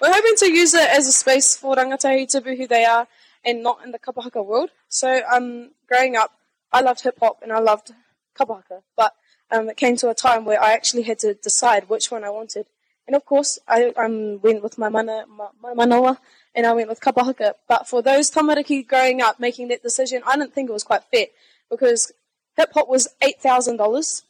we're 0.00 0.12
hoping 0.12 0.36
to 0.36 0.50
use 0.50 0.72
it 0.72 0.88
as 0.88 1.08
a 1.08 1.12
space 1.12 1.56
for 1.56 1.74
rangatahi 1.74 2.28
to 2.30 2.40
be 2.40 2.56
who 2.56 2.68
they 2.68 2.84
are 2.84 3.08
and 3.44 3.64
not 3.64 3.84
in 3.84 3.90
the 3.90 3.98
kapahaka 3.98 4.46
world. 4.46 4.70
So 4.88 5.20
um, 5.30 5.72
growing 5.88 6.14
up, 6.16 6.32
I 6.72 6.80
loved 6.80 7.02
hip 7.02 7.18
hop 7.20 7.40
and 7.42 7.52
I 7.52 7.58
loved 7.58 7.92
kapahaka, 8.38 8.82
but 8.96 9.14
um, 9.50 9.68
it 9.68 9.76
came 9.76 9.96
to 9.96 10.10
a 10.10 10.14
time 10.14 10.44
where 10.44 10.62
I 10.62 10.72
actually 10.72 11.02
had 11.02 11.18
to 11.20 11.34
decide 11.34 11.88
which 11.88 12.10
one 12.10 12.24
I 12.24 12.30
wanted. 12.30 12.66
And 13.06 13.14
of 13.14 13.24
course, 13.24 13.58
I 13.68 13.92
um, 13.96 14.40
went 14.40 14.62
with 14.62 14.78
my 14.78 14.88
mana, 14.88 15.24
my, 15.28 15.48
my 15.62 15.74
manawa, 15.74 16.18
and 16.54 16.66
I 16.66 16.72
went 16.72 16.88
with 16.88 17.00
kapahaka. 17.00 17.54
But 17.68 17.86
for 17.86 18.02
those 18.02 18.30
tamariki 18.30 18.86
growing 18.86 19.20
up 19.20 19.38
making 19.38 19.68
that 19.68 19.82
decision, 19.82 20.22
I 20.26 20.36
didn't 20.36 20.54
think 20.54 20.70
it 20.70 20.72
was 20.72 20.84
quite 20.84 21.04
fair 21.04 21.26
because 21.70 22.12
hip 22.56 22.70
hop 22.72 22.88
was 22.88 23.08
eight 23.20 23.40
thousand 23.40 23.74
um, 23.74 23.78
dollars 23.78 24.22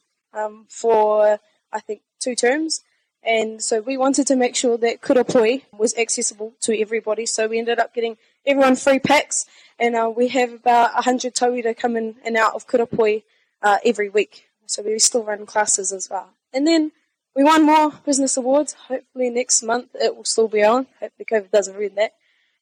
for 0.68 1.38
I 1.72 1.80
think 1.80 2.02
two 2.18 2.34
terms, 2.34 2.82
and 3.22 3.62
so 3.62 3.80
we 3.80 3.96
wanted 3.96 4.26
to 4.28 4.36
make 4.36 4.56
sure 4.56 4.76
that 4.78 5.00
Kurapoi 5.00 5.62
was 5.72 5.96
accessible 5.96 6.54
to 6.62 6.78
everybody. 6.78 7.26
So 7.26 7.46
we 7.46 7.58
ended 7.58 7.78
up 7.78 7.94
getting 7.94 8.16
everyone 8.44 8.76
free 8.76 8.98
packs, 8.98 9.46
and 9.78 9.94
uh, 9.94 10.12
we 10.14 10.28
have 10.28 10.52
about 10.52 11.04
hundred 11.04 11.34
tauira 11.34 11.76
come 11.76 11.96
in 11.96 12.16
and 12.24 12.36
out 12.36 12.54
of 12.54 12.66
Kurapoi 12.66 13.22
uh, 13.62 13.78
every 13.84 14.08
week. 14.08 14.48
So 14.66 14.82
we 14.82 14.98
still 14.98 15.24
run 15.24 15.46
classes 15.46 15.92
as 15.92 16.08
well. 16.10 16.30
And 16.52 16.66
then 16.66 16.92
we 17.34 17.44
won 17.44 17.64
more 17.64 17.92
business 18.04 18.36
awards. 18.36 18.74
Hopefully 18.74 19.30
next 19.30 19.62
month 19.62 19.88
it 19.94 20.16
will 20.16 20.24
still 20.24 20.48
be 20.48 20.62
on. 20.62 20.86
Hopefully 21.00 21.26
COVID 21.30 21.50
doesn't 21.50 21.76
ruin 21.76 21.94
that. 21.96 22.12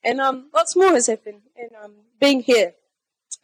And 0.03 0.21
um, 0.21 0.51
lots 0.55 0.75
more 0.75 0.93
has 0.93 1.07
happened. 1.07 1.43
And 1.57 1.71
um, 1.83 1.93
being 2.21 2.41
here 2.41 2.75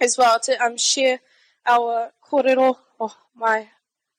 as 0.00 0.16
well 0.16 0.38
to 0.40 0.62
um, 0.62 0.76
share 0.76 1.20
our 1.66 2.12
kōrero, 2.30 2.76
oh, 2.98 3.16
my 3.34 3.68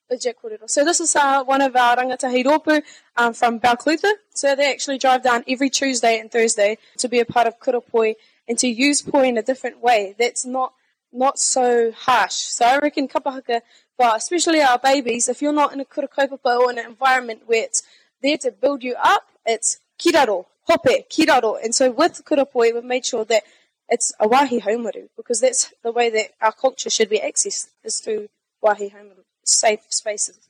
legit 0.09 0.37
kōrero. 0.41 0.69
So 0.69 0.83
this 0.85 0.99
is 0.99 1.15
uh, 1.15 1.43
one 1.43 1.61
of 1.61 1.75
our 1.75 1.97
rangatahi 1.97 2.45
rōpū 2.45 2.81
um, 3.17 3.33
from 3.33 3.59
Balclutha. 3.59 4.11
So 4.33 4.55
they 4.55 4.71
actually 4.71 4.97
drive 4.97 5.23
down 5.23 5.43
every 5.47 5.69
Tuesday 5.69 6.19
and 6.19 6.31
Thursday 6.31 6.77
to 6.97 7.07
be 7.07 7.19
a 7.19 7.25
part 7.25 7.47
of 7.47 7.59
Kurapoi 7.59 8.15
and 8.47 8.57
to 8.59 8.67
use 8.67 9.01
poi 9.01 9.27
in 9.27 9.37
a 9.37 9.41
different 9.41 9.81
way. 9.81 10.15
That's 10.17 10.45
not 10.45 10.73
not 11.11 11.39
so 11.39 11.91
harsh. 11.91 12.33
So 12.33 12.65
I 12.65 12.77
reckon 12.79 13.07
kapahaka, 13.07 13.61
but 13.99 14.15
especially 14.15 14.61
our 14.61 14.79
babies, 14.79 15.27
if 15.27 15.41
you're 15.41 15.53
not 15.53 15.73
in 15.73 15.81
a 15.81 15.85
kura 15.85 16.07
kaupapa 16.07 16.57
or 16.57 16.71
in 16.71 16.79
an 16.79 16.85
environment 16.85 17.41
where 17.45 17.65
it's 17.65 17.83
there 18.23 18.37
to 18.37 18.49
build 18.49 18.81
you 18.81 18.95
up, 18.97 19.27
it's 19.45 19.81
kiraro, 19.99 20.45
hope, 20.63 20.85
kiraro. 21.11 21.61
And 21.61 21.75
so 21.75 21.91
with 21.91 22.23
kurapoi, 22.23 22.73
we've 22.73 22.83
made 22.83 23.05
sure 23.05 23.25
that 23.25 23.43
it's 23.89 24.13
a 24.17 24.27
wahi 24.27 24.61
haumaru, 24.61 25.09
because 25.17 25.41
that's 25.41 25.73
the 25.83 25.91
way 25.91 26.09
that 26.11 26.29
our 26.41 26.53
culture 26.53 26.89
should 26.89 27.09
be 27.09 27.19
accessed, 27.19 27.67
is 27.83 27.99
through 27.99 28.29
wahi 28.61 28.89
haumaru, 28.89 29.25
safe 29.43 29.81
spaces. 29.89 30.47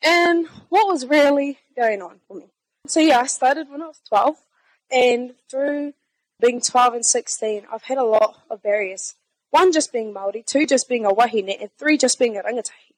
And 0.00 0.46
what 0.68 0.86
was 0.86 1.06
really 1.06 1.58
going 1.76 2.02
on 2.02 2.20
for 2.28 2.36
me? 2.36 2.46
So 2.86 3.00
yeah, 3.00 3.18
I 3.18 3.26
started 3.26 3.68
when 3.68 3.82
I 3.82 3.86
was 3.88 4.00
12, 4.08 4.36
and 4.92 5.34
through 5.50 5.94
being 6.40 6.60
12 6.60 6.94
and 6.94 7.06
16, 7.06 7.66
I've 7.72 7.84
had 7.84 7.98
a 7.98 8.04
lot 8.04 8.42
of 8.48 8.62
barriers. 8.62 9.14
One 9.54 9.70
just 9.70 9.92
being 9.92 10.12
Māori, 10.12 10.44
two 10.44 10.66
just 10.66 10.88
being 10.88 11.06
a 11.06 11.14
wahine, 11.14 11.48
and 11.60 11.70
three 11.78 11.96
just 11.96 12.18
being 12.18 12.36
a 12.36 12.42
rangatahi. 12.42 12.90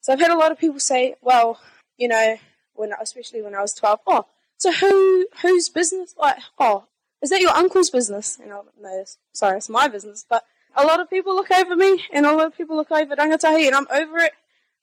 So 0.00 0.14
I've 0.14 0.20
had 0.20 0.30
a 0.30 0.38
lot 0.38 0.50
of 0.50 0.58
people 0.58 0.80
say, 0.80 1.16
well, 1.20 1.60
you 1.98 2.08
know, 2.08 2.38
when 2.72 2.92
especially 2.98 3.42
when 3.42 3.54
I 3.54 3.60
was 3.60 3.74
12, 3.74 4.00
oh, 4.06 4.24
so 4.56 4.72
who 4.72 5.26
whose 5.42 5.68
business? 5.68 6.14
Like, 6.18 6.38
oh, 6.58 6.84
is 7.20 7.28
that 7.28 7.42
your 7.42 7.50
uncle's 7.50 7.90
business? 7.90 8.38
And 8.42 8.54
I'm 8.54 8.70
no, 8.80 9.04
sorry, 9.34 9.58
it's 9.58 9.68
my 9.68 9.86
business. 9.86 10.24
But 10.26 10.46
a 10.74 10.82
lot 10.82 10.98
of 10.98 11.10
people 11.10 11.34
look 11.34 11.50
over 11.50 11.76
me, 11.76 12.02
and 12.10 12.24
a 12.24 12.32
lot 12.32 12.46
of 12.46 12.56
people 12.56 12.74
look 12.74 12.90
over 12.90 13.14
rangatahi, 13.14 13.66
and 13.66 13.74
I'm 13.74 13.86
over 13.92 14.16
it 14.16 14.32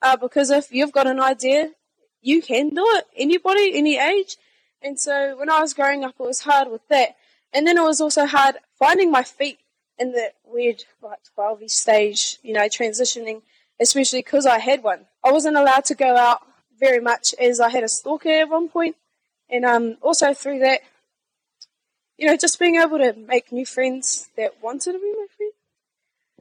uh, 0.04 0.16
because 0.16 0.52
if 0.52 0.72
you've 0.72 0.92
got 0.92 1.08
an 1.08 1.20
idea, 1.20 1.72
you 2.22 2.40
can 2.40 2.70
do 2.70 2.86
it. 2.86 3.06
Anybody, 3.18 3.72
any 3.74 3.98
age. 3.98 4.38
And 4.80 5.00
so 5.00 5.36
when 5.40 5.50
I 5.50 5.60
was 5.60 5.74
growing 5.74 6.04
up, 6.04 6.14
it 6.20 6.24
was 6.24 6.42
hard 6.42 6.70
with 6.70 6.88
that. 6.90 7.16
And 7.52 7.66
then 7.66 7.80
it 7.80 7.84
was 7.84 8.00
also 8.00 8.28
hard 8.28 8.58
finding 8.78 9.10
my 9.10 9.24
feet 9.24 9.58
in 10.00 10.14
the 10.14 10.32
weird 10.46 10.84
like 11.02 11.20
12 11.36 11.70
stage, 11.70 12.38
you 12.42 12.54
know, 12.54 12.62
transitioning, 12.62 13.42
especially 13.80 14.20
because 14.20 14.46
I 14.46 14.60
had 14.60 14.82
one. 14.82 15.06
I 15.24 15.32
wasn't 15.32 15.58
allowed 15.58 15.86
to 15.86 15.96
go 15.96 16.16
out 16.16 16.42
very 16.80 17.00
much 17.00 17.36
as 17.40 17.60
I 17.60 17.70
had 17.70 17.84
a 17.84 17.90
stalker 17.90 18.30
at 18.30 18.50
one 18.50 18.70
point, 18.70 18.96
and 19.50 19.66
um, 19.66 19.98
also 20.02 20.34
through 20.34 20.60
that, 20.60 20.82
you 22.18 22.28
know, 22.28 22.38
just 22.38 22.60
being 22.60 22.78
able 22.78 22.98
to 22.98 23.14
make 23.14 23.52
new 23.52 23.66
friends 23.66 24.30
that 24.38 24.64
wanted 24.64 24.94
to 24.94 25.00
be 25.00 25.14
my 25.18 25.28
friend. 25.36 25.54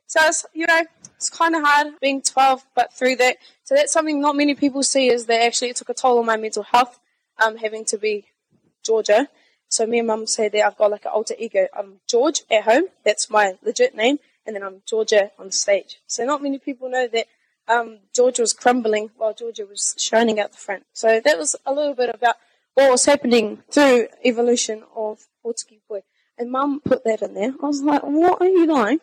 So 0.07 0.21
it's, 0.23 0.47
you 0.55 0.67
know, 0.67 0.85
it's 1.17 1.29
kind 1.29 1.55
of 1.55 1.63
hard 1.63 1.95
being 2.01 2.23
12, 2.23 2.65
but 2.75 2.93
through 2.93 3.17
that, 3.17 3.37
so 3.65 3.75
that's 3.75 3.93
something 3.93 4.21
not 4.21 4.37
many 4.37 4.55
people 4.55 4.83
see 4.83 5.09
is 5.11 5.27
that 5.27 5.43
actually 5.43 5.71
it 5.71 5.77
took 5.77 5.91
a 5.91 5.95
toll 5.95 6.19
on 6.19 6.27
my 6.27 6.37
mental 6.37 6.63
health, 6.63 6.99
um, 7.45 7.57
having 7.57 7.85
to 7.87 7.99
be 7.99 8.27
Georgia. 8.85 9.29
So 9.69 9.87
me 9.87 9.99
and 9.99 10.09
mum 10.09 10.27
say 10.27 10.49
that 10.49 10.67
I've 10.67 10.79
got 10.79 10.91
like 10.91 11.05
an 11.05 11.13
alter 11.13 11.35
ego. 11.39 11.69
I'm 11.77 12.01
George 12.07 12.43
at 12.51 12.65
home, 12.65 12.85
that's 13.05 13.31
my 13.31 13.59
legit 13.63 13.95
name, 13.95 14.19
and 14.47 14.57
then 14.57 14.63
I'm 14.63 14.83
Georgia 14.87 15.31
on 15.39 15.51
stage. 15.51 16.01
So 16.07 16.25
not 16.25 16.43
many 16.43 16.59
people 16.59 16.89
know 16.91 17.07
that 17.09 17.27
um, 17.69 17.99
Georgia 18.15 18.43
was 18.43 18.53
crumbling 18.53 19.11
while 19.17 19.35
Georgia 19.35 19.67
was 19.67 19.95
shining 19.99 20.41
out 20.41 20.53
the 20.53 20.59
front. 20.59 20.85
So 20.93 21.21
that 21.21 21.39
was 21.39 21.55
a 21.67 21.73
little 21.73 21.95
bit 21.95 22.15
about 22.15 22.37
what 22.75 22.91
was 22.91 23.05
happening 23.05 23.63
through 23.71 24.09
evolution 24.25 24.85
of 24.97 25.27
Pōtiki 25.45 25.81
Poi. 25.87 26.03
And 26.39 26.51
mum 26.51 26.81
put 26.81 27.05
that 27.05 27.23
in 27.23 27.35
there. 27.35 27.53
I 27.63 27.67
was 27.67 27.83
like, 27.83 28.03
what 28.03 28.41
are 28.41 28.49
you 28.49 28.67
doing? 28.67 29.01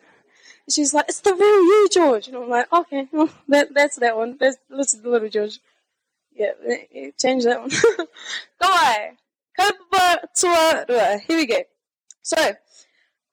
And 0.66 0.72
she's 0.72 0.94
like, 0.94 1.04
it's 1.08 1.20
the 1.20 1.34
real 1.34 1.40
you, 1.42 1.88
George. 1.92 2.28
And 2.28 2.36
I'm 2.38 2.48
like, 2.48 2.72
okay, 2.72 3.06
well, 3.12 3.30
that, 3.48 3.72
that's 3.74 3.96
that 3.96 4.16
one. 4.16 4.36
That's, 4.40 4.56
that's 4.68 4.94
the 4.94 5.08
little 5.08 5.28
George. 5.28 5.60
Yeah, 6.34 6.52
change 7.18 7.44
that 7.44 7.60
one. 7.60 7.70
Away. 8.62 9.12
Here 11.26 11.36
we 11.36 11.46
go. 11.46 11.60
So, 12.22 12.54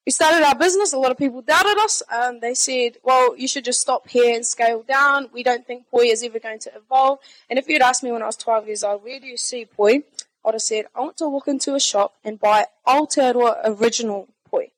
we 0.05 0.11
started 0.11 0.43
our 0.45 0.55
business. 0.55 0.91
A 0.91 0.97
lot 0.97 1.11
of 1.11 1.17
people 1.17 1.41
doubted 1.41 1.77
us. 1.77 2.03
Um, 2.11 2.41
they 2.41 2.53
said, 2.53 2.97
well, 3.03 3.37
you 3.37 3.47
should 3.47 3.63
just 3.63 3.79
stop 3.79 4.09
here 4.09 4.35
and 4.35 4.45
scale 4.45 4.83
down. 4.83 5.29
We 5.31 5.43
don't 5.43 5.65
think 5.65 5.89
Poi 5.89 6.05
is 6.05 6.23
ever 6.23 6.39
going 6.39 6.59
to 6.59 6.75
evolve. 6.75 7.19
And 7.49 7.57
if 7.57 7.69
you'd 7.69 7.81
asked 7.81 8.03
me 8.03 8.11
when 8.11 8.21
I 8.21 8.25
was 8.25 8.35
12 8.35 8.67
years 8.67 8.83
old, 8.83 9.03
where 9.03 9.19
do 9.19 9.27
you 9.27 9.37
see 9.37 9.65
Poi? 9.65 9.95
I 9.95 10.01
would 10.43 10.55
have 10.55 10.61
said, 10.61 10.85
I 10.93 10.99
want 10.99 11.17
to 11.17 11.29
walk 11.29 11.47
into 11.47 11.73
a 11.73 11.79
shop 11.79 12.15
and 12.23 12.37
buy 12.37 12.65
Aotearoa 12.85 13.61
original 13.63 14.27
Poi. 14.49 14.71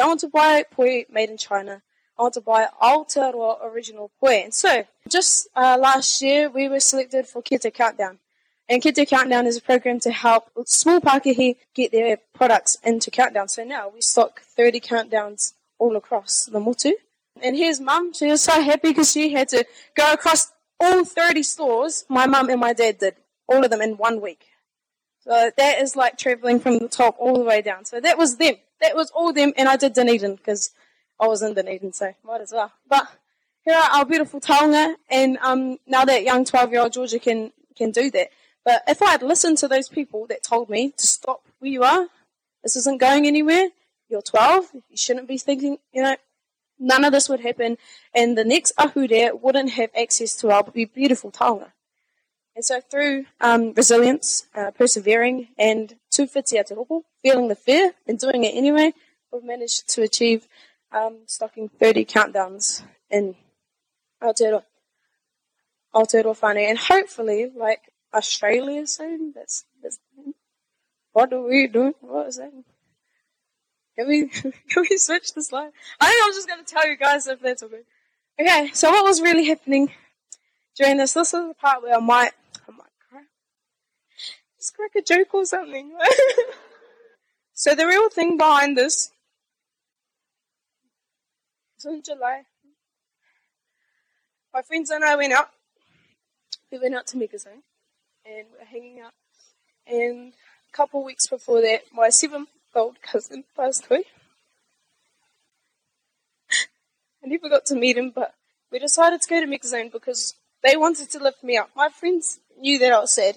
I 0.00 0.06
want 0.06 0.20
to 0.20 0.28
buy 0.28 0.64
Poi 0.70 1.04
made 1.10 1.30
in 1.30 1.36
China. 1.36 1.82
I 2.16 2.22
want 2.22 2.34
to 2.34 2.40
buy 2.40 2.68
Aotearoa 2.80 3.64
original 3.64 4.12
Poi. 4.20 4.34
And 4.34 4.54
so, 4.54 4.84
just 5.08 5.48
uh, 5.56 5.78
last 5.80 6.22
year, 6.22 6.48
we 6.48 6.68
were 6.68 6.78
selected 6.78 7.26
for 7.26 7.42
Kete 7.42 7.74
Countdown. 7.74 8.20
And 8.70 8.80
Kete 8.80 9.08
Countdown 9.08 9.46
is 9.46 9.56
a 9.56 9.60
program 9.60 9.98
to 9.98 10.12
help 10.12 10.48
small 10.64 11.00
Pākehī 11.00 11.56
get 11.74 11.90
their 11.90 12.18
products 12.32 12.78
into 12.84 13.10
Countdown. 13.10 13.48
So 13.48 13.64
now 13.64 13.88
we 13.88 14.00
stock 14.00 14.42
30 14.42 14.78
Countdowns 14.78 15.54
all 15.80 15.96
across 15.96 16.44
the 16.44 16.60
motu. 16.60 16.92
And 17.42 17.56
here's 17.56 17.80
mum. 17.80 18.12
She 18.12 18.26
was 18.26 18.42
so 18.42 18.62
happy 18.62 18.90
because 18.90 19.10
she 19.10 19.32
had 19.32 19.48
to 19.48 19.66
go 19.96 20.12
across 20.12 20.52
all 20.78 21.04
30 21.04 21.42
stores. 21.42 22.04
My 22.08 22.26
mum 22.26 22.48
and 22.48 22.60
my 22.60 22.72
dad 22.72 22.98
did. 22.98 23.16
All 23.48 23.64
of 23.64 23.72
them 23.72 23.80
in 23.80 23.96
one 23.96 24.20
week. 24.20 24.46
So 25.24 25.50
that 25.56 25.80
is 25.80 25.96
like 25.96 26.16
traveling 26.16 26.60
from 26.60 26.78
the 26.78 26.88
top 26.88 27.16
all 27.18 27.34
the 27.38 27.44
way 27.44 27.62
down. 27.62 27.84
So 27.86 27.98
that 27.98 28.16
was 28.16 28.36
them. 28.36 28.54
That 28.80 28.94
was 28.94 29.10
all 29.10 29.32
them. 29.32 29.52
And 29.56 29.68
I 29.68 29.78
did 29.78 29.94
Dunedin 29.94 30.36
because 30.36 30.70
I 31.18 31.26
was 31.26 31.42
in 31.42 31.54
Dunedin, 31.54 31.92
so 31.92 32.14
might 32.22 32.40
as 32.40 32.52
well. 32.52 32.70
But 32.88 33.08
here 33.64 33.74
are 33.74 33.98
our 33.98 34.04
beautiful 34.04 34.40
taonga. 34.40 34.94
And 35.10 35.38
um, 35.38 35.78
now 35.88 36.04
that 36.04 36.22
young 36.22 36.44
12 36.44 36.70
year 36.70 36.82
old 36.82 36.92
Georgia 36.92 37.18
can, 37.18 37.50
can 37.76 37.90
do 37.90 38.12
that. 38.12 38.30
But 38.64 38.82
if 38.86 39.02
I 39.02 39.10
had 39.10 39.22
listened 39.22 39.58
to 39.58 39.68
those 39.68 39.88
people 39.88 40.26
that 40.28 40.42
told 40.42 40.68
me 40.68 40.90
to 40.96 41.06
stop 41.06 41.42
where 41.58 41.70
you 41.70 41.82
are, 41.82 42.08
this 42.62 42.76
isn't 42.76 43.00
going 43.00 43.26
anywhere, 43.26 43.68
you're 44.08 44.22
12, 44.22 44.70
you 44.74 44.96
shouldn't 44.96 45.28
be 45.28 45.38
thinking, 45.38 45.78
you 45.92 46.02
know, 46.02 46.16
none 46.78 47.04
of 47.04 47.12
this 47.12 47.28
would 47.28 47.40
happen, 47.40 47.78
and 48.14 48.36
the 48.36 48.44
next 48.44 48.72
ahure 48.78 49.40
wouldn't 49.40 49.70
have 49.72 49.90
access 49.96 50.34
to 50.36 50.50
our 50.50 50.64
beautiful 50.64 51.30
taonga. 51.30 51.72
And 52.56 52.64
so 52.64 52.80
through 52.80 53.26
um, 53.40 53.72
resilience, 53.74 54.46
uh, 54.54 54.72
persevering, 54.72 55.48
and 55.58 55.96
tūwhitia 56.12 56.66
te 56.66 56.74
hopo, 56.74 57.04
feeling 57.22 57.48
the 57.48 57.54
fear 57.54 57.92
and 58.06 58.18
doing 58.18 58.44
it 58.44 58.54
anyway, 58.54 58.92
we've 59.32 59.44
managed 59.44 59.88
to 59.90 60.02
achieve 60.02 60.48
um, 60.92 61.18
stocking 61.26 61.68
30 61.68 62.04
countdowns 62.04 62.82
in 63.08 63.36
Aotearoa, 64.22 64.64
Aotearoa 65.94 66.38
whānau. 66.38 66.68
And 66.68 66.78
hopefully, 66.78 67.50
like 67.54 67.82
Australia 68.12 68.86
soon. 68.86 69.32
That's, 69.34 69.64
that's 69.82 69.98
what 71.12 71.32
are 71.32 71.42
we 71.42 71.66
doing? 71.66 71.94
What 72.00 72.28
is 72.28 72.36
that? 72.36 72.52
Can 73.98 74.08
we 74.08 74.28
can 74.28 74.86
we 74.88 74.96
switch 74.96 75.34
the 75.34 75.42
slide? 75.42 75.72
I 76.00 76.06
think 76.06 76.24
I'm 76.24 76.32
just 76.32 76.48
gonna 76.48 76.62
tell 76.64 76.88
you 76.88 76.96
guys 76.96 77.26
if 77.26 77.40
that's 77.40 77.62
okay. 77.62 77.82
Okay, 78.40 78.70
so 78.72 78.90
what 78.90 79.04
was 79.04 79.20
really 79.20 79.46
happening 79.46 79.92
during 80.76 80.96
this? 80.96 81.12
This 81.12 81.34
is 81.34 81.48
the 81.48 81.54
part 81.54 81.82
where 81.82 81.94
I 81.94 82.00
might 82.00 82.32
I 82.68 82.72
might 82.72 82.92
cry. 83.10 83.22
Just 84.56 84.74
crack 84.74 84.92
a 84.96 85.02
joke 85.02 85.34
or 85.34 85.44
something. 85.44 85.92
so 87.52 87.74
the 87.74 87.86
real 87.86 88.08
thing 88.08 88.36
behind 88.36 88.76
this 88.76 89.10
is 91.78 91.84
in 91.84 92.02
July. 92.02 92.42
My 94.54 94.62
friends 94.62 94.90
and 94.90 95.04
I 95.04 95.16
went 95.16 95.32
out. 95.32 95.50
We 96.72 96.78
went 96.78 96.94
out 96.94 97.06
to 97.08 97.16
Megazone 97.16 97.62
and 98.30 98.46
we're 98.52 98.66
hanging 98.66 99.00
out. 99.00 99.12
And 99.86 100.32
a 100.32 100.76
couple 100.76 101.04
weeks 101.04 101.26
before 101.26 101.60
that, 101.62 101.82
my 101.92 102.10
seven-year-old 102.10 103.02
cousin 103.02 103.44
passed 103.56 103.86
away. 103.90 104.04
I 107.22 107.26
never 107.26 107.48
got 107.48 107.66
to 107.66 107.74
meet 107.74 107.98
him, 107.98 108.12
but 108.14 108.34
we 108.70 108.78
decided 108.78 109.20
to 109.20 109.28
go 109.28 109.40
to 109.40 109.46
Megazone 109.46 109.92
because 109.92 110.34
they 110.62 110.76
wanted 110.76 111.10
to 111.10 111.18
lift 111.18 111.42
me 111.42 111.56
up. 111.56 111.70
My 111.74 111.88
friends 111.88 112.40
knew 112.58 112.78
that 112.78 112.92
I 112.92 113.00
was 113.00 113.14
sad. 113.14 113.36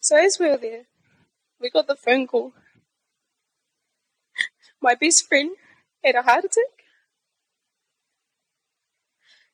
So 0.00 0.16
as 0.16 0.38
we 0.38 0.48
were 0.48 0.56
there, 0.56 0.84
we 1.60 1.70
got 1.70 1.86
the 1.86 1.96
phone 1.96 2.26
call. 2.26 2.52
My 4.82 4.94
best 4.94 5.26
friend 5.26 5.50
had 6.02 6.14
a 6.14 6.22
heart 6.22 6.44
attack. 6.44 6.64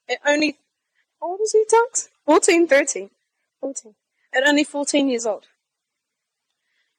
At 0.08 0.18
only, 0.26 0.58
how 1.20 1.28
old 1.28 1.40
was 1.40 1.52
he, 1.52 1.64
Tux? 1.64 2.08
14, 2.26 2.66
13. 2.66 3.10
14. 3.60 3.94
At 4.34 4.46
only 4.46 4.64
14 4.64 5.08
years 5.08 5.26
old. 5.26 5.46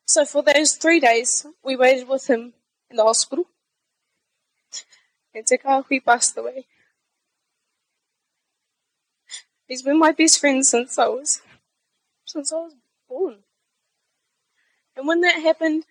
So 0.05 0.25
for 0.25 0.43
those 0.43 0.73
three 0.73 0.99
days, 0.99 1.45
we 1.63 1.75
waited 1.75 2.07
with 2.07 2.29
him 2.29 2.53
in 2.89 2.97
the 2.97 3.03
hospital. 3.03 3.45
And 5.33 5.45
Te 5.45 5.57
Kahui 5.57 6.03
passed 6.03 6.37
away. 6.37 6.65
He's 9.67 9.81
been 9.81 9.99
my 9.99 10.11
best 10.11 10.39
friend 10.39 10.65
since 10.65 10.99
I 10.99 11.07
was, 11.07 11.41
since 12.25 12.51
I 12.51 12.57
was 12.57 12.75
born. 13.07 13.37
And 14.97 15.07
when 15.07 15.21
that 15.21 15.41
happened, 15.41 15.85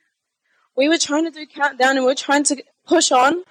we 0.77 0.89
were 0.89 0.99
trying 0.99 1.25
to 1.25 1.31
do 1.31 1.47
countdown 1.47 1.97
and 1.97 2.01
we 2.01 2.11
were 2.11 2.15
trying 2.15 2.45
to 2.45 2.63
push 2.87 3.11
on, 3.11 3.45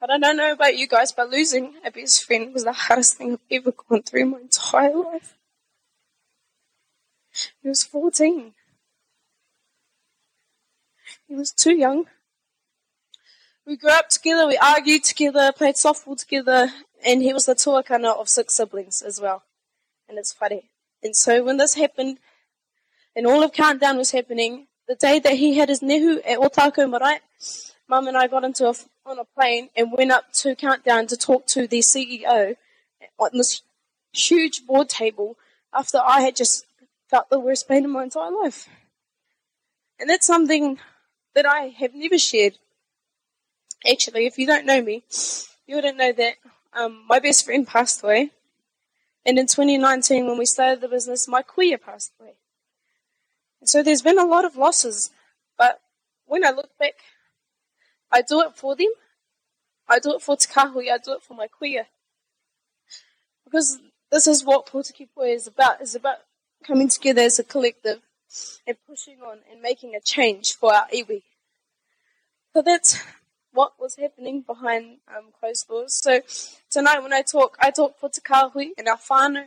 But 0.00 0.10
I 0.10 0.18
don't 0.18 0.36
know 0.36 0.52
about 0.52 0.76
you 0.76 0.86
guys, 0.86 1.10
but 1.10 1.30
losing 1.30 1.74
a 1.84 1.90
best 1.90 2.24
friend 2.24 2.52
was 2.52 2.64
the 2.64 2.72
hardest 2.72 3.16
thing 3.16 3.32
I've 3.32 3.38
ever 3.50 3.72
gone 3.72 4.02
through 4.02 4.20
in 4.22 4.30
my 4.30 4.40
entire 4.40 4.94
life. 4.94 5.35
He 7.62 7.68
was 7.68 7.84
14. 7.84 8.54
He 11.28 11.34
was 11.34 11.52
too 11.52 11.76
young. 11.76 12.06
We 13.66 13.76
grew 13.76 13.90
up 13.90 14.08
together, 14.10 14.46
we 14.46 14.56
argued 14.58 15.02
together, 15.02 15.50
played 15.52 15.74
softball 15.74 16.16
together, 16.16 16.70
and 17.04 17.20
he 17.20 17.32
was 17.32 17.46
the 17.46 17.54
tuakana 17.54 18.16
of 18.16 18.28
six 18.28 18.54
siblings 18.54 19.02
as 19.02 19.20
well. 19.20 19.42
And 20.08 20.18
it's 20.18 20.32
funny. 20.32 20.70
And 21.02 21.16
so 21.16 21.42
when 21.42 21.56
this 21.56 21.74
happened, 21.74 22.18
and 23.16 23.26
all 23.26 23.42
of 23.42 23.52
Countdown 23.52 23.96
was 23.96 24.12
happening, 24.12 24.68
the 24.86 24.94
day 24.94 25.18
that 25.18 25.34
he 25.34 25.56
had 25.58 25.68
his 25.68 25.80
nehu 25.80 26.18
at 26.18 26.38
Ōtākou 26.38 26.88
Marae, 26.88 27.18
Mum 27.88 28.06
and 28.06 28.16
I 28.16 28.26
got 28.28 28.44
into 28.44 28.68
a, 28.68 28.74
on 29.04 29.18
a 29.18 29.24
plane 29.24 29.70
and 29.76 29.92
went 29.92 30.12
up 30.12 30.32
to 30.34 30.54
Countdown 30.54 31.06
to 31.08 31.16
talk 31.16 31.46
to 31.48 31.66
the 31.66 31.80
CEO 31.80 32.56
on 33.18 33.30
this 33.32 33.62
huge 34.12 34.66
board 34.66 34.88
table 34.88 35.36
after 35.72 35.98
I 35.98 36.20
had 36.20 36.36
just 36.36 36.66
felt 37.08 37.30
the 37.30 37.38
worst 37.38 37.68
pain 37.68 37.84
in 37.84 37.90
my 37.90 38.04
entire 38.04 38.30
life. 38.30 38.68
And 39.98 40.10
that's 40.10 40.26
something 40.26 40.78
that 41.34 41.46
I 41.46 41.68
have 41.78 41.94
never 41.94 42.18
shared. 42.18 42.58
Actually, 43.90 44.26
if 44.26 44.38
you 44.38 44.46
don't 44.46 44.66
know 44.66 44.82
me, 44.82 45.04
you 45.66 45.76
wouldn't 45.76 45.96
know 45.96 46.12
that 46.12 46.34
um, 46.72 47.04
my 47.08 47.18
best 47.18 47.44
friend 47.44 47.66
passed 47.66 48.02
away. 48.02 48.30
And 49.24 49.38
in 49.38 49.46
2019, 49.46 50.26
when 50.26 50.38
we 50.38 50.46
started 50.46 50.80
the 50.80 50.88
business, 50.88 51.26
my 51.26 51.42
kuia 51.42 51.80
passed 51.80 52.12
away. 52.20 52.34
And 53.60 53.68
so 53.68 53.82
there's 53.82 54.02
been 54.02 54.18
a 54.18 54.24
lot 54.24 54.44
of 54.44 54.56
losses. 54.56 55.10
But 55.58 55.80
when 56.26 56.44
I 56.44 56.50
look 56.50 56.70
back, 56.78 56.94
I 58.10 58.22
do 58.22 58.40
it 58.42 58.54
for 58.54 58.76
them. 58.76 58.90
I 59.88 59.98
do 59.98 60.14
it 60.14 60.22
for 60.22 60.36
Te 60.36 60.46
Kahui. 60.46 60.92
I 60.92 60.98
do 60.98 61.12
it 61.14 61.22
for 61.22 61.34
my 61.34 61.48
kuia. 61.48 61.86
Because 63.44 63.78
this 64.10 64.26
is 64.26 64.44
what 64.44 64.66
Poi 64.66 64.82
is 65.24 65.46
about. 65.46 65.80
It's 65.80 65.94
about 65.94 66.18
coming 66.66 66.88
together 66.88 67.22
as 67.22 67.38
a 67.38 67.44
collective 67.44 68.00
and 68.66 68.76
pushing 68.88 69.18
on 69.22 69.38
and 69.50 69.62
making 69.62 69.94
a 69.94 70.00
change 70.00 70.54
for 70.54 70.74
our 70.74 70.86
iwi. 70.88 71.22
So 72.52 72.62
that's 72.62 73.02
what 73.52 73.72
was 73.78 73.96
happening 73.96 74.42
behind 74.42 74.98
um, 75.08 75.26
closed 75.38 75.68
doors. 75.68 76.00
So 76.02 76.20
tonight 76.70 77.02
when 77.02 77.12
I 77.12 77.22
talk, 77.22 77.56
I 77.60 77.70
talk 77.70 77.98
for 77.98 78.08
Te 78.08 78.20
Kahui 78.20 78.70
and 78.76 78.88
our 78.88 78.98
whānau. 78.98 79.46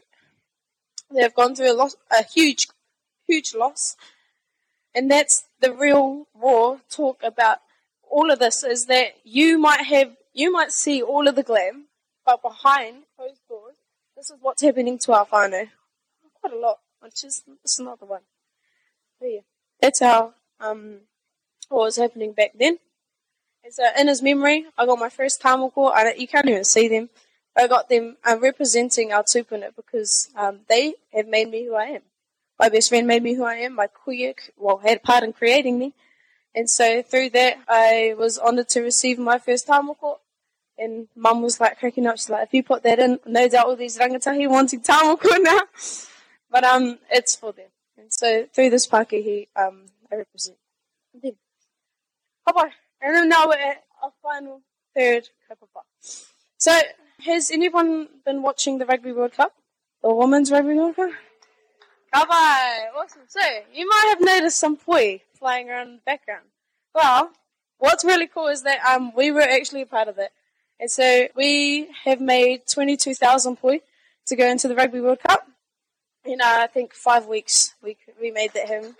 They 1.13 1.21
have 1.21 1.35
gone 1.35 1.55
through 1.55 1.73
a, 1.73 1.75
loss, 1.75 1.95
a 2.11 2.23
huge, 2.23 2.67
huge 3.27 3.53
loss. 3.55 3.95
And 4.93 5.09
that's 5.09 5.43
the 5.59 5.73
real 5.73 6.27
raw 6.33 6.77
talk 6.89 7.21
about 7.23 7.57
all 8.09 8.31
of 8.31 8.39
this 8.39 8.63
is 8.63 8.85
that 8.85 9.13
you 9.23 9.59
might 9.59 9.85
have, 9.85 10.15
you 10.33 10.51
might 10.51 10.71
see 10.71 11.01
all 11.01 11.27
of 11.27 11.35
the 11.35 11.43
glam, 11.43 11.85
but 12.25 12.41
behind 12.41 13.03
closed 13.15 13.41
doors, 13.47 13.75
this 14.15 14.29
is 14.29 14.37
what's 14.41 14.61
happening 14.61 14.97
to 14.99 15.13
our 15.13 15.25
whānau. 15.25 15.69
Quite 16.41 16.53
a 16.53 16.57
lot, 16.57 16.79
which 17.01 17.23
is, 17.23 17.43
this 17.63 17.73
is 17.73 17.79
another 17.79 18.05
one. 18.05 18.21
But 19.19 19.27
yeah, 19.27 19.41
that's 19.81 19.99
how, 19.99 20.33
um, 20.59 21.01
what 21.69 21.85
was 21.85 21.97
happening 21.97 22.33
back 22.33 22.51
then. 22.57 22.79
And 23.63 23.73
so 23.73 23.83
in 23.97 24.07
his 24.07 24.21
memory, 24.21 24.65
I 24.77 24.85
got 24.85 24.99
my 24.99 25.09
first 25.09 25.41
tamoko, 25.41 25.93
and 25.95 26.19
you 26.19 26.27
can't 26.27 26.47
even 26.47 26.63
see 26.63 26.87
them. 26.87 27.09
I 27.57 27.67
got 27.67 27.89
them 27.89 28.17
um, 28.25 28.39
representing 28.39 29.11
our 29.11 29.23
tupuna 29.23 29.75
because 29.75 30.29
um, 30.35 30.61
they 30.69 30.95
have 31.13 31.27
made 31.27 31.49
me 31.49 31.65
who 31.65 31.75
I 31.75 31.85
am. 31.85 32.01
My 32.57 32.69
best 32.69 32.89
friend 32.89 33.07
made 33.07 33.23
me 33.23 33.33
who 33.33 33.43
I 33.43 33.55
am. 33.55 33.75
My 33.75 33.87
kuia, 33.87 34.33
well, 34.57 34.77
had 34.77 34.97
a 34.97 34.99
part 35.01 35.23
in 35.23 35.33
creating 35.33 35.77
me. 35.77 35.93
And 36.55 36.69
so 36.69 37.01
through 37.01 37.31
that, 37.31 37.57
I 37.67 38.15
was 38.17 38.39
honoured 38.39 38.69
to 38.69 38.81
receive 38.81 39.19
my 39.19 39.39
first 39.39 39.67
tamoko. 39.67 40.19
And 40.77 41.09
mum 41.15 41.41
was 41.41 41.59
like 41.59 41.79
cracking 41.79 42.07
up. 42.07 42.17
She's 42.17 42.29
like, 42.29 42.47
if 42.47 42.53
you 42.53 42.63
put 42.63 42.83
that 42.83 42.99
in, 42.99 43.19
no 43.25 43.49
doubt 43.49 43.65
all 43.67 43.75
these 43.75 43.97
rangatahi 43.97 44.49
wanting 44.49 44.81
tamoko 44.81 45.29
now. 45.41 45.59
But 46.51 46.63
um, 46.63 46.99
it's 47.09 47.35
for 47.35 47.51
them. 47.53 47.67
And 47.97 48.11
so 48.11 48.47
through 48.53 48.69
this 48.69 48.87
Pākehī, 48.87 49.47
um, 49.55 49.85
I 50.11 50.15
represent 50.15 50.57
them. 51.21 51.33
Bye-bye. 52.45 52.71
And 53.01 53.15
then 53.15 53.29
now 53.29 53.47
we're 53.47 53.53
at 53.53 53.83
our 54.03 54.11
final 54.21 54.61
third 54.95 55.29
kaupapa. 55.49 55.81
So, 56.57 56.79
has 57.25 57.51
anyone 57.51 58.07
been 58.25 58.41
watching 58.41 58.77
the 58.77 58.85
Rugby 58.85 59.11
World 59.11 59.33
Cup? 59.33 59.53
The 60.01 60.13
Women's 60.13 60.51
Rugby 60.51 60.73
World 60.73 60.95
Cup? 60.95 61.11
Kapai! 62.13 62.87
Awesome. 62.97 63.21
So, 63.27 63.39
you 63.73 63.87
might 63.87 64.07
have 64.09 64.21
noticed 64.21 64.57
some 64.57 64.77
poi 64.77 65.21
flying 65.37 65.69
around 65.69 65.87
in 65.87 65.95
the 65.95 66.01
background. 66.05 66.45
Well, 66.93 67.31
what's 67.77 68.03
really 68.03 68.27
cool 68.27 68.47
is 68.47 68.63
that 68.63 68.79
um, 68.83 69.13
we 69.15 69.31
were 69.31 69.41
actually 69.41 69.83
a 69.83 69.85
part 69.85 70.07
of 70.07 70.17
it. 70.17 70.31
And 70.79 70.89
so 70.89 71.27
we 71.35 71.89
have 72.05 72.21
made 72.21 72.67
22,000 72.67 73.57
poi 73.57 73.81
to 74.27 74.35
go 74.35 74.47
into 74.47 74.67
the 74.67 74.75
Rugby 74.75 75.01
World 75.01 75.19
Cup. 75.19 75.47
In, 76.25 76.41
uh, 76.41 76.45
I 76.45 76.67
think, 76.67 76.93
five 76.93 77.25
weeks, 77.27 77.75
we, 77.81 77.97
we 78.21 78.31
made 78.31 78.51
that 78.53 78.67
happen. 78.67 78.95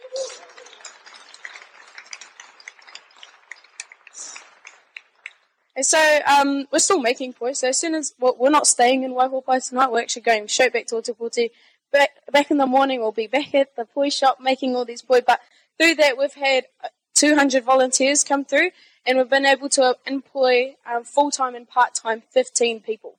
And 5.79 5.85
so 5.85 6.19
um, 6.27 6.67
we're 6.73 6.79
still 6.79 6.99
making 6.99 7.31
poi. 7.31 7.53
So 7.53 7.69
as 7.69 7.77
soon 7.77 7.95
as 7.95 8.13
well, 8.19 8.35
we're 8.37 8.49
not 8.49 8.67
staying 8.67 9.03
in 9.03 9.13
Waihopai 9.13 9.65
tonight, 9.65 9.89
we're 9.89 10.01
actually 10.01 10.23
going 10.23 10.49
straight 10.49 10.73
back 10.73 10.87
to 10.87 10.95
Otepoti. 10.95 11.51
Back, 11.91 12.09
back 12.31 12.51
in 12.51 12.57
the 12.57 12.67
morning, 12.67 12.99
we'll 12.99 13.13
be 13.13 13.27
back 13.27 13.55
at 13.55 13.75
the 13.77 13.85
poi 13.85 14.09
shop 14.09 14.39
making 14.41 14.75
all 14.75 14.83
these 14.83 15.01
poi. 15.01 15.21
But 15.21 15.39
through 15.77 15.95
that, 15.95 16.17
we've 16.17 16.33
had 16.33 16.65
200 17.15 17.63
volunteers 17.63 18.25
come 18.25 18.43
through, 18.43 18.71
and 19.05 19.17
we've 19.17 19.29
been 19.29 19.45
able 19.45 19.69
to 19.69 19.95
employ 20.05 20.75
um, 20.85 21.05
full 21.05 21.31
time 21.31 21.55
and 21.55 21.67
part 21.67 21.95
time 21.95 22.23
15 22.29 22.81
people. 22.81 23.15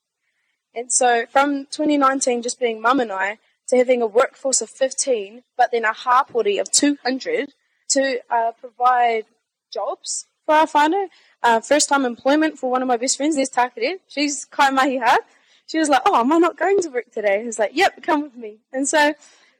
And 0.74 0.92
so 0.92 1.24
from 1.30 1.64
2019, 1.70 2.42
just 2.42 2.60
being 2.60 2.80
mum 2.80 3.00
and 3.00 3.10
I, 3.10 3.38
to 3.70 3.76
having 3.76 4.02
a 4.02 4.06
workforce 4.06 4.60
of 4.60 4.70
15, 4.70 5.42
but 5.56 5.70
then 5.72 5.84
a 5.84 5.92
hapori 5.92 6.60
of 6.60 6.70
200 6.70 7.52
to 7.90 8.20
uh, 8.30 8.52
provide 8.60 9.24
jobs 9.72 10.26
for 10.44 10.54
our 10.54 10.66
whānau 10.66 11.06
uh, 11.42 11.60
first 11.60 11.88
time 11.88 12.04
employment 12.04 12.58
for 12.58 12.70
one 12.70 12.82
of 12.82 12.88
my 12.88 12.96
best 12.96 13.16
friends. 13.16 13.36
There's 13.36 13.50
Takere. 13.50 13.98
She's 14.08 14.44
kai 14.44 14.70
mahiha. 14.70 15.16
She 15.66 15.78
was 15.78 15.88
like, 15.88 16.02
"Oh, 16.04 16.18
am 16.18 16.32
I 16.32 16.38
not 16.38 16.58
going 16.58 16.80
to 16.80 16.88
work 16.88 17.12
today?" 17.12 17.42
I 17.42 17.46
was 17.46 17.58
like, 17.58 17.70
"Yep, 17.74 18.02
come 18.02 18.22
with 18.22 18.36
me." 18.36 18.58
And 18.72 18.88
so 18.88 19.14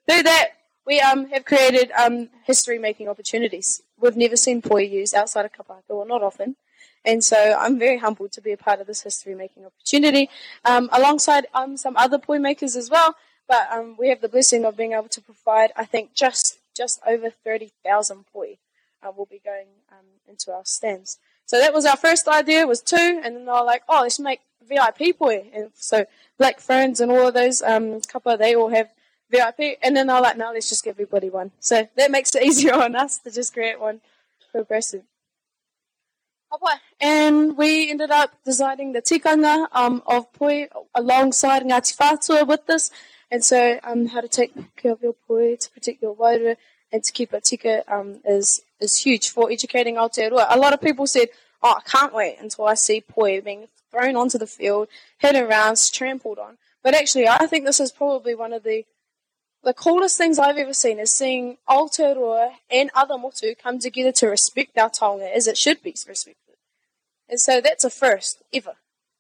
through 0.09 0.23
that, 0.25 0.49
we 0.87 1.01
um, 1.01 1.29
have 1.29 1.45
created 1.45 1.91
um, 1.93 2.29
history 2.45 2.79
making 2.79 3.09
opportunities. 3.09 3.83
We've 3.99 4.17
never 4.17 4.37
seen 4.37 4.63
poi 4.63 4.83
used 4.83 5.15
outside 5.15 5.45
of 5.45 5.53
Kapaka, 5.53 5.91
or 5.91 6.07
not 6.07 6.23
often. 6.23 6.57
And 7.05 7.25
so 7.25 7.57
I'm 7.59 7.79
very 7.79 7.99
humbled 7.99 8.33
to 8.33 8.43
be 8.43 8.53
a 8.53 8.57
part 8.57 8.81
of 8.81 8.87
this 8.87 9.03
history 9.03 9.35
making 9.35 9.65
opportunity, 9.65 10.29
um, 10.65 10.91
alongside 10.93 11.47
um, 11.55 11.77
some 11.77 11.97
other 11.97 12.19
poi 12.19 12.39
makers 12.39 12.77
as 12.77 12.91
well. 12.91 13.15
But 13.51 13.67
um, 13.73 13.97
we 13.99 14.11
have 14.11 14.21
the 14.21 14.29
blessing 14.29 14.65
of 14.65 14.77
being 14.77 14.93
able 14.93 15.09
to 15.09 15.21
provide, 15.21 15.73
I 15.75 15.85
think, 15.85 16.15
just 16.15 16.59
just 16.77 17.01
over 17.05 17.31
30,000 17.31 18.25
poi 18.33 18.59
uh, 19.03 19.11
will 19.11 19.27
be 19.27 19.41
going 19.45 19.67
um, 19.91 20.07
into 20.29 20.53
our 20.53 20.65
stands. 20.65 21.19
So 21.47 21.59
that 21.59 21.75
was 21.75 21.85
our 21.85 21.97
first 21.97 22.29
idea, 22.29 22.65
was 22.65 22.81
two, 22.81 23.21
and 23.25 23.35
then 23.35 23.45
they 23.45 23.51
were 23.51 23.65
like, 23.65 23.83
oh, 23.89 24.03
let's 24.03 24.21
make 24.21 24.41
VIP 24.63 25.19
poi. 25.19 25.51
And 25.53 25.73
so 25.75 26.07
Black 26.39 26.61
Ferns 26.61 27.01
and 27.01 27.11
all 27.11 27.27
of 27.27 27.35
those 27.35 27.61
um, 27.61 28.01
couple, 28.03 28.37
they 28.37 28.55
all 28.55 28.69
have 28.69 28.91
VIP. 29.29 29.79
And 29.83 29.97
then 29.97 30.07
they're 30.07 30.21
like, 30.21 30.37
no, 30.37 30.53
let's 30.53 30.69
just 30.69 30.85
give 30.85 30.95
everybody 30.95 31.29
one. 31.29 31.51
So 31.59 31.89
that 31.97 32.13
makes 32.13 32.33
it 32.37 32.43
easier 32.49 32.75
on 32.75 32.95
us 32.95 33.19
to 33.19 33.33
just 33.33 33.53
create 33.53 33.81
one 33.81 34.01
progressive. 34.53 35.03
And 37.01 37.57
we 37.57 37.91
ended 37.91 38.13
up 38.13 38.33
designing 38.45 38.93
the 38.93 39.03
tikanga 39.03 39.67
um, 39.73 40.03
of 40.07 40.33
poi 40.33 40.69
alongside 40.95 41.65
Ngāti 41.65 41.97
Whātua 41.97 42.47
with 42.47 42.67
this. 42.67 42.93
And 43.31 43.45
so 43.45 43.79
um, 43.85 44.07
how 44.07 44.21
to 44.21 44.29
take 44.29 44.53
care 44.77 44.93
of 44.93 45.03
your 45.03 45.15
poi 45.27 45.57
to 45.57 45.71
protect 45.71 46.03
your 46.03 46.17
wairua 46.17 46.57
and 46.93 47.05
to 47.05 47.13
keep 47.13 47.33
it 47.33 47.45
tika 47.45 47.85
um, 47.93 48.21
is 48.25 48.63
is 48.81 48.97
huge 48.97 49.29
for 49.29 49.51
educating 49.51 49.97
Aotearoa. 49.97 50.47
A 50.51 50.59
lot 50.59 50.73
of 50.73 50.81
people 50.81 51.07
said, 51.07 51.29
oh, 51.63 51.77
I 51.79 51.89
can't 51.89 52.15
wait 52.15 52.39
until 52.41 52.67
I 52.67 52.75
see 52.75 53.01
poi 53.01 53.41
being 53.41 53.69
thrown 53.91 54.17
onto 54.17 54.39
the 54.39 54.47
field, 54.47 54.89
hit 55.19 55.37
around, 55.37 55.79
trampled 55.93 56.39
on. 56.39 56.59
But 56.83 56.95
actually, 56.95 57.29
I 57.29 57.47
think 57.47 57.65
this 57.65 57.81
is 57.81 57.93
probably 57.93 58.35
one 58.35 58.53
of 58.53 58.63
the 58.63 58.85
the 59.63 59.75
coolest 59.75 60.17
things 60.17 60.39
I've 60.39 60.57
ever 60.57 60.73
seen 60.73 60.99
is 60.99 61.11
seeing 61.11 61.59
Aotearoa 61.69 62.53
and 62.71 62.91
other 62.95 63.19
motu 63.19 63.55
come 63.55 63.79
together 63.79 64.13
to 64.13 64.29
respect 64.29 64.79
our 64.79 64.89
taonga 64.89 65.31
as 65.31 65.47
it 65.47 65.59
should 65.59 65.83
be 65.83 65.91
respected. 65.91 66.57
And 67.29 67.39
so 67.39 67.61
that's 67.61 67.85
a 67.85 67.91
first 67.91 68.43
ever. 68.55 68.77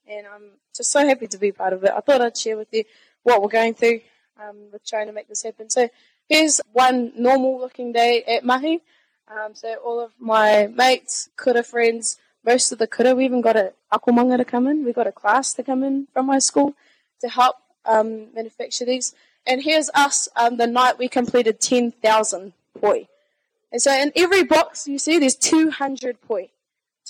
And 0.08 0.26
I'm 0.26 0.52
just 0.74 0.90
so 0.90 1.06
happy 1.06 1.26
to 1.26 1.36
be 1.36 1.52
part 1.52 1.74
of 1.74 1.84
it. 1.84 1.92
I 1.94 2.00
thought 2.00 2.22
I'd 2.22 2.38
share 2.38 2.56
with 2.56 2.72
you 2.72 2.84
what 3.22 3.42
we're 3.42 3.48
going 3.48 3.74
through 3.74 4.00
um, 4.40 4.56
with 4.72 4.84
trying 4.86 5.06
to 5.06 5.12
make 5.12 5.28
this 5.28 5.42
happen. 5.42 5.70
So 5.70 5.88
here's 6.28 6.60
one 6.72 7.12
normal 7.16 7.58
looking 7.58 7.92
day 7.92 8.22
at 8.24 8.44
Mahi. 8.44 8.80
Um, 9.28 9.54
so 9.54 9.74
all 9.84 10.00
of 10.00 10.12
my 10.18 10.66
mates, 10.66 11.28
kura 11.36 11.62
friends, 11.62 12.18
most 12.44 12.72
of 12.72 12.78
the 12.78 12.86
kura, 12.86 13.14
we 13.14 13.24
even 13.24 13.40
got 13.40 13.56
a 13.56 13.72
akomanga 13.92 14.36
to 14.36 14.44
come 14.44 14.66
in. 14.66 14.84
We 14.84 14.92
got 14.92 15.06
a 15.06 15.12
class 15.12 15.52
to 15.54 15.62
come 15.62 15.84
in 15.84 16.08
from 16.12 16.26
my 16.26 16.38
school 16.38 16.74
to 17.20 17.28
help 17.28 17.56
um, 17.84 18.32
manufacture 18.34 18.84
these. 18.84 19.14
And 19.46 19.62
here's 19.62 19.90
us 19.94 20.28
um, 20.36 20.56
the 20.56 20.66
night 20.66 20.98
we 20.98 21.08
completed 21.08 21.60
10,000 21.60 22.52
poi. 22.80 23.08
And 23.72 23.80
so 23.80 23.92
in 23.92 24.12
every 24.16 24.42
box 24.42 24.88
you 24.88 24.98
see 24.98 25.18
there's 25.18 25.36
200 25.36 26.20
poi. 26.22 26.50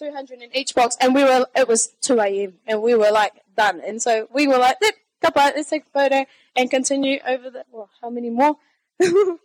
200 0.00 0.40
in 0.40 0.56
each 0.56 0.74
box, 0.74 0.96
and 0.98 1.14
we 1.14 1.22
were, 1.22 1.46
it 1.54 1.68
was 1.68 1.88
2 2.00 2.20
a.m., 2.20 2.54
and 2.66 2.80
we 2.80 2.94
were 2.94 3.10
like 3.10 3.34
done. 3.54 3.82
And 3.86 4.00
so 4.00 4.28
we 4.32 4.48
were 4.48 4.56
like, 4.56 4.78
kapa, 5.20 5.52
let's 5.54 5.70
take 5.70 5.84
a 5.86 5.90
photo 5.90 6.26
and 6.56 6.70
continue 6.70 7.20
over 7.26 7.50
the, 7.50 7.64
well, 7.70 7.90
how 8.00 8.10
many 8.10 8.30
more? 8.30 8.56
the 8.98 9.38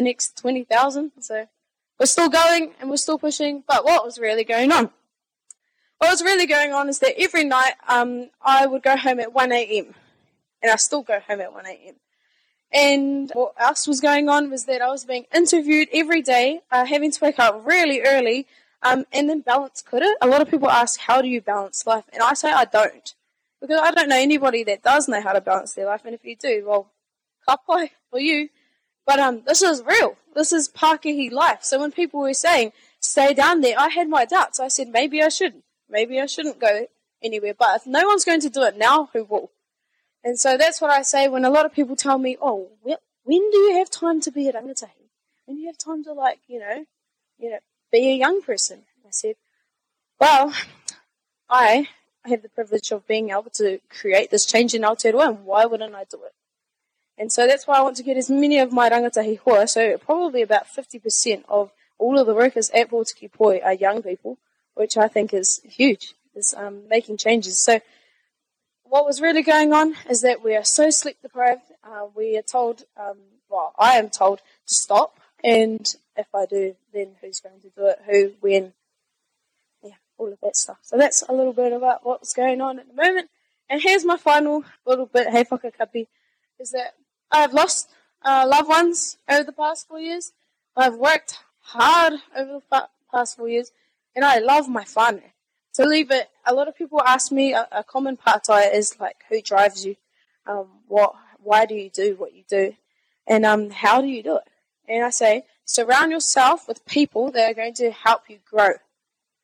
next 0.00 0.36
20,000. 0.38 1.12
So 1.20 1.46
we're 1.98 2.06
still 2.06 2.28
going 2.28 2.72
and 2.80 2.90
we're 2.90 2.96
still 2.96 3.18
pushing, 3.18 3.64
but 3.66 3.84
what 3.84 4.04
was 4.04 4.18
really 4.18 4.44
going 4.44 4.72
on? 4.72 4.90
What 5.98 6.10
was 6.10 6.22
really 6.22 6.46
going 6.46 6.72
on 6.72 6.88
is 6.88 6.98
that 6.98 7.14
every 7.16 7.44
night 7.44 7.74
um, 7.88 8.30
I 8.40 8.66
would 8.66 8.82
go 8.82 8.96
home 8.96 9.20
at 9.20 9.32
1 9.32 9.52
a.m. 9.52 9.94
and 10.60 10.72
I 10.72 10.76
still 10.76 11.02
go 11.02 11.20
home 11.20 11.40
at 11.40 11.52
1 11.52 11.66
a.m. 11.66 11.94
And 12.72 13.30
what 13.34 13.54
else 13.58 13.86
was 13.86 14.00
going 14.00 14.28
on 14.28 14.50
was 14.50 14.64
that 14.64 14.80
I 14.80 14.88
was 14.88 15.04
being 15.04 15.26
interviewed 15.32 15.88
every 15.92 16.22
day, 16.22 16.60
uh, 16.70 16.86
having 16.86 17.10
to 17.10 17.24
wake 17.24 17.38
up 17.38 17.62
really 17.66 18.00
early, 18.00 18.46
um, 18.82 19.04
and 19.12 19.28
then 19.28 19.40
balance 19.40 19.82
could 19.82 20.02
it. 20.02 20.16
A 20.20 20.26
lot 20.26 20.40
of 20.40 20.50
people 20.50 20.70
ask, 20.70 20.98
how 21.00 21.22
do 21.22 21.28
you 21.28 21.40
balance 21.40 21.86
life? 21.86 22.04
And 22.12 22.22
I 22.22 22.34
say, 22.34 22.50
I 22.50 22.64
don't. 22.64 23.14
Because 23.62 23.80
I 23.80 23.92
don't 23.92 24.08
know 24.08 24.18
anybody 24.18 24.64
that 24.64 24.82
does 24.82 25.08
know 25.08 25.22
how 25.22 25.32
to 25.32 25.40
balance 25.40 25.72
their 25.72 25.86
life, 25.86 26.02
and 26.04 26.16
if 26.16 26.24
you 26.24 26.34
do, 26.34 26.64
well, 26.66 26.90
kapai 27.48 27.90
for 28.10 28.18
you. 28.18 28.48
But 29.06 29.20
um, 29.20 29.42
this 29.46 29.62
is 29.62 29.82
real. 29.86 30.16
This 30.34 30.52
is 30.52 30.68
Pākehī 30.68 31.30
life. 31.30 31.60
So 31.62 31.78
when 31.80 31.92
people 31.92 32.20
were 32.20 32.34
saying, 32.34 32.72
stay 33.00 33.34
down 33.34 33.60
there, 33.60 33.78
I 33.78 33.88
had 33.88 34.08
my 34.08 34.24
doubts. 34.24 34.58
I 34.58 34.68
said, 34.68 34.88
maybe 34.88 35.22
I 35.22 35.28
shouldn't. 35.28 35.64
Maybe 35.88 36.20
I 36.20 36.26
shouldn't 36.26 36.60
go 36.60 36.86
anywhere. 37.22 37.54
But 37.56 37.76
if 37.76 37.86
no 37.86 38.06
one's 38.06 38.24
going 38.24 38.40
to 38.40 38.50
do 38.50 38.62
it 38.62 38.76
now, 38.76 39.10
who 39.12 39.24
will? 39.24 39.52
And 40.24 40.38
so 40.38 40.56
that's 40.56 40.80
what 40.80 40.90
I 40.90 41.02
say 41.02 41.28
when 41.28 41.44
a 41.44 41.50
lot 41.50 41.66
of 41.66 41.72
people 41.72 41.96
tell 41.96 42.18
me, 42.18 42.36
oh, 42.40 42.70
when 42.82 43.50
do 43.50 43.58
you 43.58 43.76
have 43.78 43.90
time 43.90 44.20
to 44.22 44.30
be 44.32 44.48
a 44.48 44.52
rangatahi? 44.52 45.08
When 45.46 45.56
do 45.56 45.62
you 45.62 45.66
have 45.68 45.78
time 45.78 46.02
to, 46.04 46.12
like, 46.12 46.40
you 46.48 46.58
know, 46.60 46.84
you 47.38 47.50
know, 47.50 47.58
be 47.90 48.08
a 48.08 48.16
young 48.16 48.42
person? 48.42 48.84
I 49.04 49.10
said, 49.10 49.34
well, 50.20 50.52
I 51.50 51.88
have 52.24 52.42
the 52.42 52.48
privilege 52.48 52.90
of 52.90 53.06
being 53.06 53.30
able 53.30 53.50
to 53.54 53.80
create 53.88 54.30
this 54.30 54.46
change 54.46 54.74
in 54.74 54.82
Aotearoa, 54.82 55.28
and 55.28 55.44
why 55.44 55.64
wouldn't 55.64 55.94
I 55.94 56.04
do 56.04 56.18
it? 56.24 56.34
And 57.18 57.30
so 57.30 57.46
that's 57.46 57.66
why 57.66 57.78
I 57.78 57.82
want 57.82 57.96
to 57.98 58.02
get 58.02 58.16
as 58.16 58.30
many 58.30 58.58
of 58.58 58.72
my 58.72 58.88
rangatahi 58.88 59.38
hoa, 59.40 59.68
so 59.68 59.96
probably 59.98 60.42
about 60.42 60.66
50% 60.66 61.44
of 61.48 61.70
all 61.98 62.18
of 62.18 62.26
the 62.26 62.34
workers 62.34 62.70
at 62.70 62.90
Pōtiki 62.90 63.30
Poi 63.30 63.60
are 63.60 63.74
young 63.74 64.02
people, 64.02 64.38
which 64.74 64.96
I 64.96 65.08
think 65.08 65.32
is 65.32 65.60
huge, 65.64 66.14
is 66.34 66.54
um, 66.54 66.88
making 66.88 67.18
changes. 67.18 67.58
So 67.58 67.80
what 68.82 69.06
was 69.06 69.20
really 69.20 69.42
going 69.42 69.72
on 69.72 69.94
is 70.10 70.20
that 70.22 70.42
we 70.42 70.56
are 70.56 70.64
so 70.64 70.90
sleep 70.90 71.16
deprived. 71.22 71.62
Uh, 71.84 72.06
we 72.14 72.36
are 72.36 72.42
told, 72.42 72.84
um, 72.96 73.18
well, 73.48 73.74
I 73.78 73.98
am 73.98 74.10
told 74.10 74.38
to 74.66 74.74
stop, 74.74 75.18
and 75.44 75.94
if 76.16 76.26
I 76.34 76.46
do, 76.46 76.76
then 76.92 77.12
who's 77.20 77.40
going 77.40 77.60
to 77.60 77.70
do 77.70 77.86
it, 77.86 78.00
who, 78.06 78.32
when, 78.40 78.72
all 80.18 80.32
of 80.32 80.38
that 80.42 80.56
stuff. 80.56 80.78
So 80.82 80.96
that's 80.96 81.22
a 81.28 81.32
little 81.32 81.52
bit 81.52 81.72
about 81.72 82.04
what's 82.04 82.32
going 82.32 82.60
on 82.60 82.78
at 82.78 82.88
the 82.88 82.94
moment. 82.94 83.30
And 83.68 83.80
here's 83.80 84.04
my 84.04 84.16
final 84.16 84.64
little 84.86 85.06
bit, 85.06 85.28
hey 85.28 85.44
whakakapi, 85.44 86.06
is 86.58 86.70
that 86.72 86.94
I've 87.30 87.54
lost 87.54 87.90
uh, 88.24 88.46
loved 88.48 88.68
ones 88.68 89.16
over 89.28 89.44
the 89.44 89.52
past 89.52 89.88
four 89.88 89.98
years. 89.98 90.32
I've 90.76 90.96
worked 90.96 91.38
hard 91.60 92.14
over 92.36 92.60
the 92.70 92.88
past 93.10 93.36
four 93.36 93.48
years, 93.48 93.72
and 94.14 94.24
I 94.24 94.38
love 94.38 94.68
my 94.68 94.84
whānau. 94.84 95.22
To 95.74 95.86
leave 95.86 96.10
it, 96.10 96.28
a 96.44 96.52
lot 96.52 96.68
of 96.68 96.76
people 96.76 97.00
ask 97.00 97.32
me, 97.32 97.54
a, 97.54 97.66
a 97.72 97.82
common 97.82 98.16
pātai 98.16 98.74
is 98.74 99.00
like, 99.00 99.16
who 99.30 99.40
drives 99.40 99.86
you? 99.86 99.96
Um, 100.46 100.66
what, 100.86 101.14
why 101.42 101.64
do 101.64 101.74
you 101.74 101.88
do 101.88 102.14
what 102.16 102.34
you 102.34 102.44
do? 102.48 102.74
And 103.26 103.46
um, 103.46 103.70
how 103.70 104.02
do 104.02 104.08
you 104.08 104.22
do 104.22 104.36
it? 104.36 104.44
And 104.88 105.04
I 105.04 105.10
say, 105.10 105.44
surround 105.64 106.12
yourself 106.12 106.68
with 106.68 106.84
people 106.84 107.30
that 107.30 107.50
are 107.50 107.54
going 107.54 107.74
to 107.74 107.90
help 107.90 108.28
you 108.28 108.38
grow. 108.50 108.74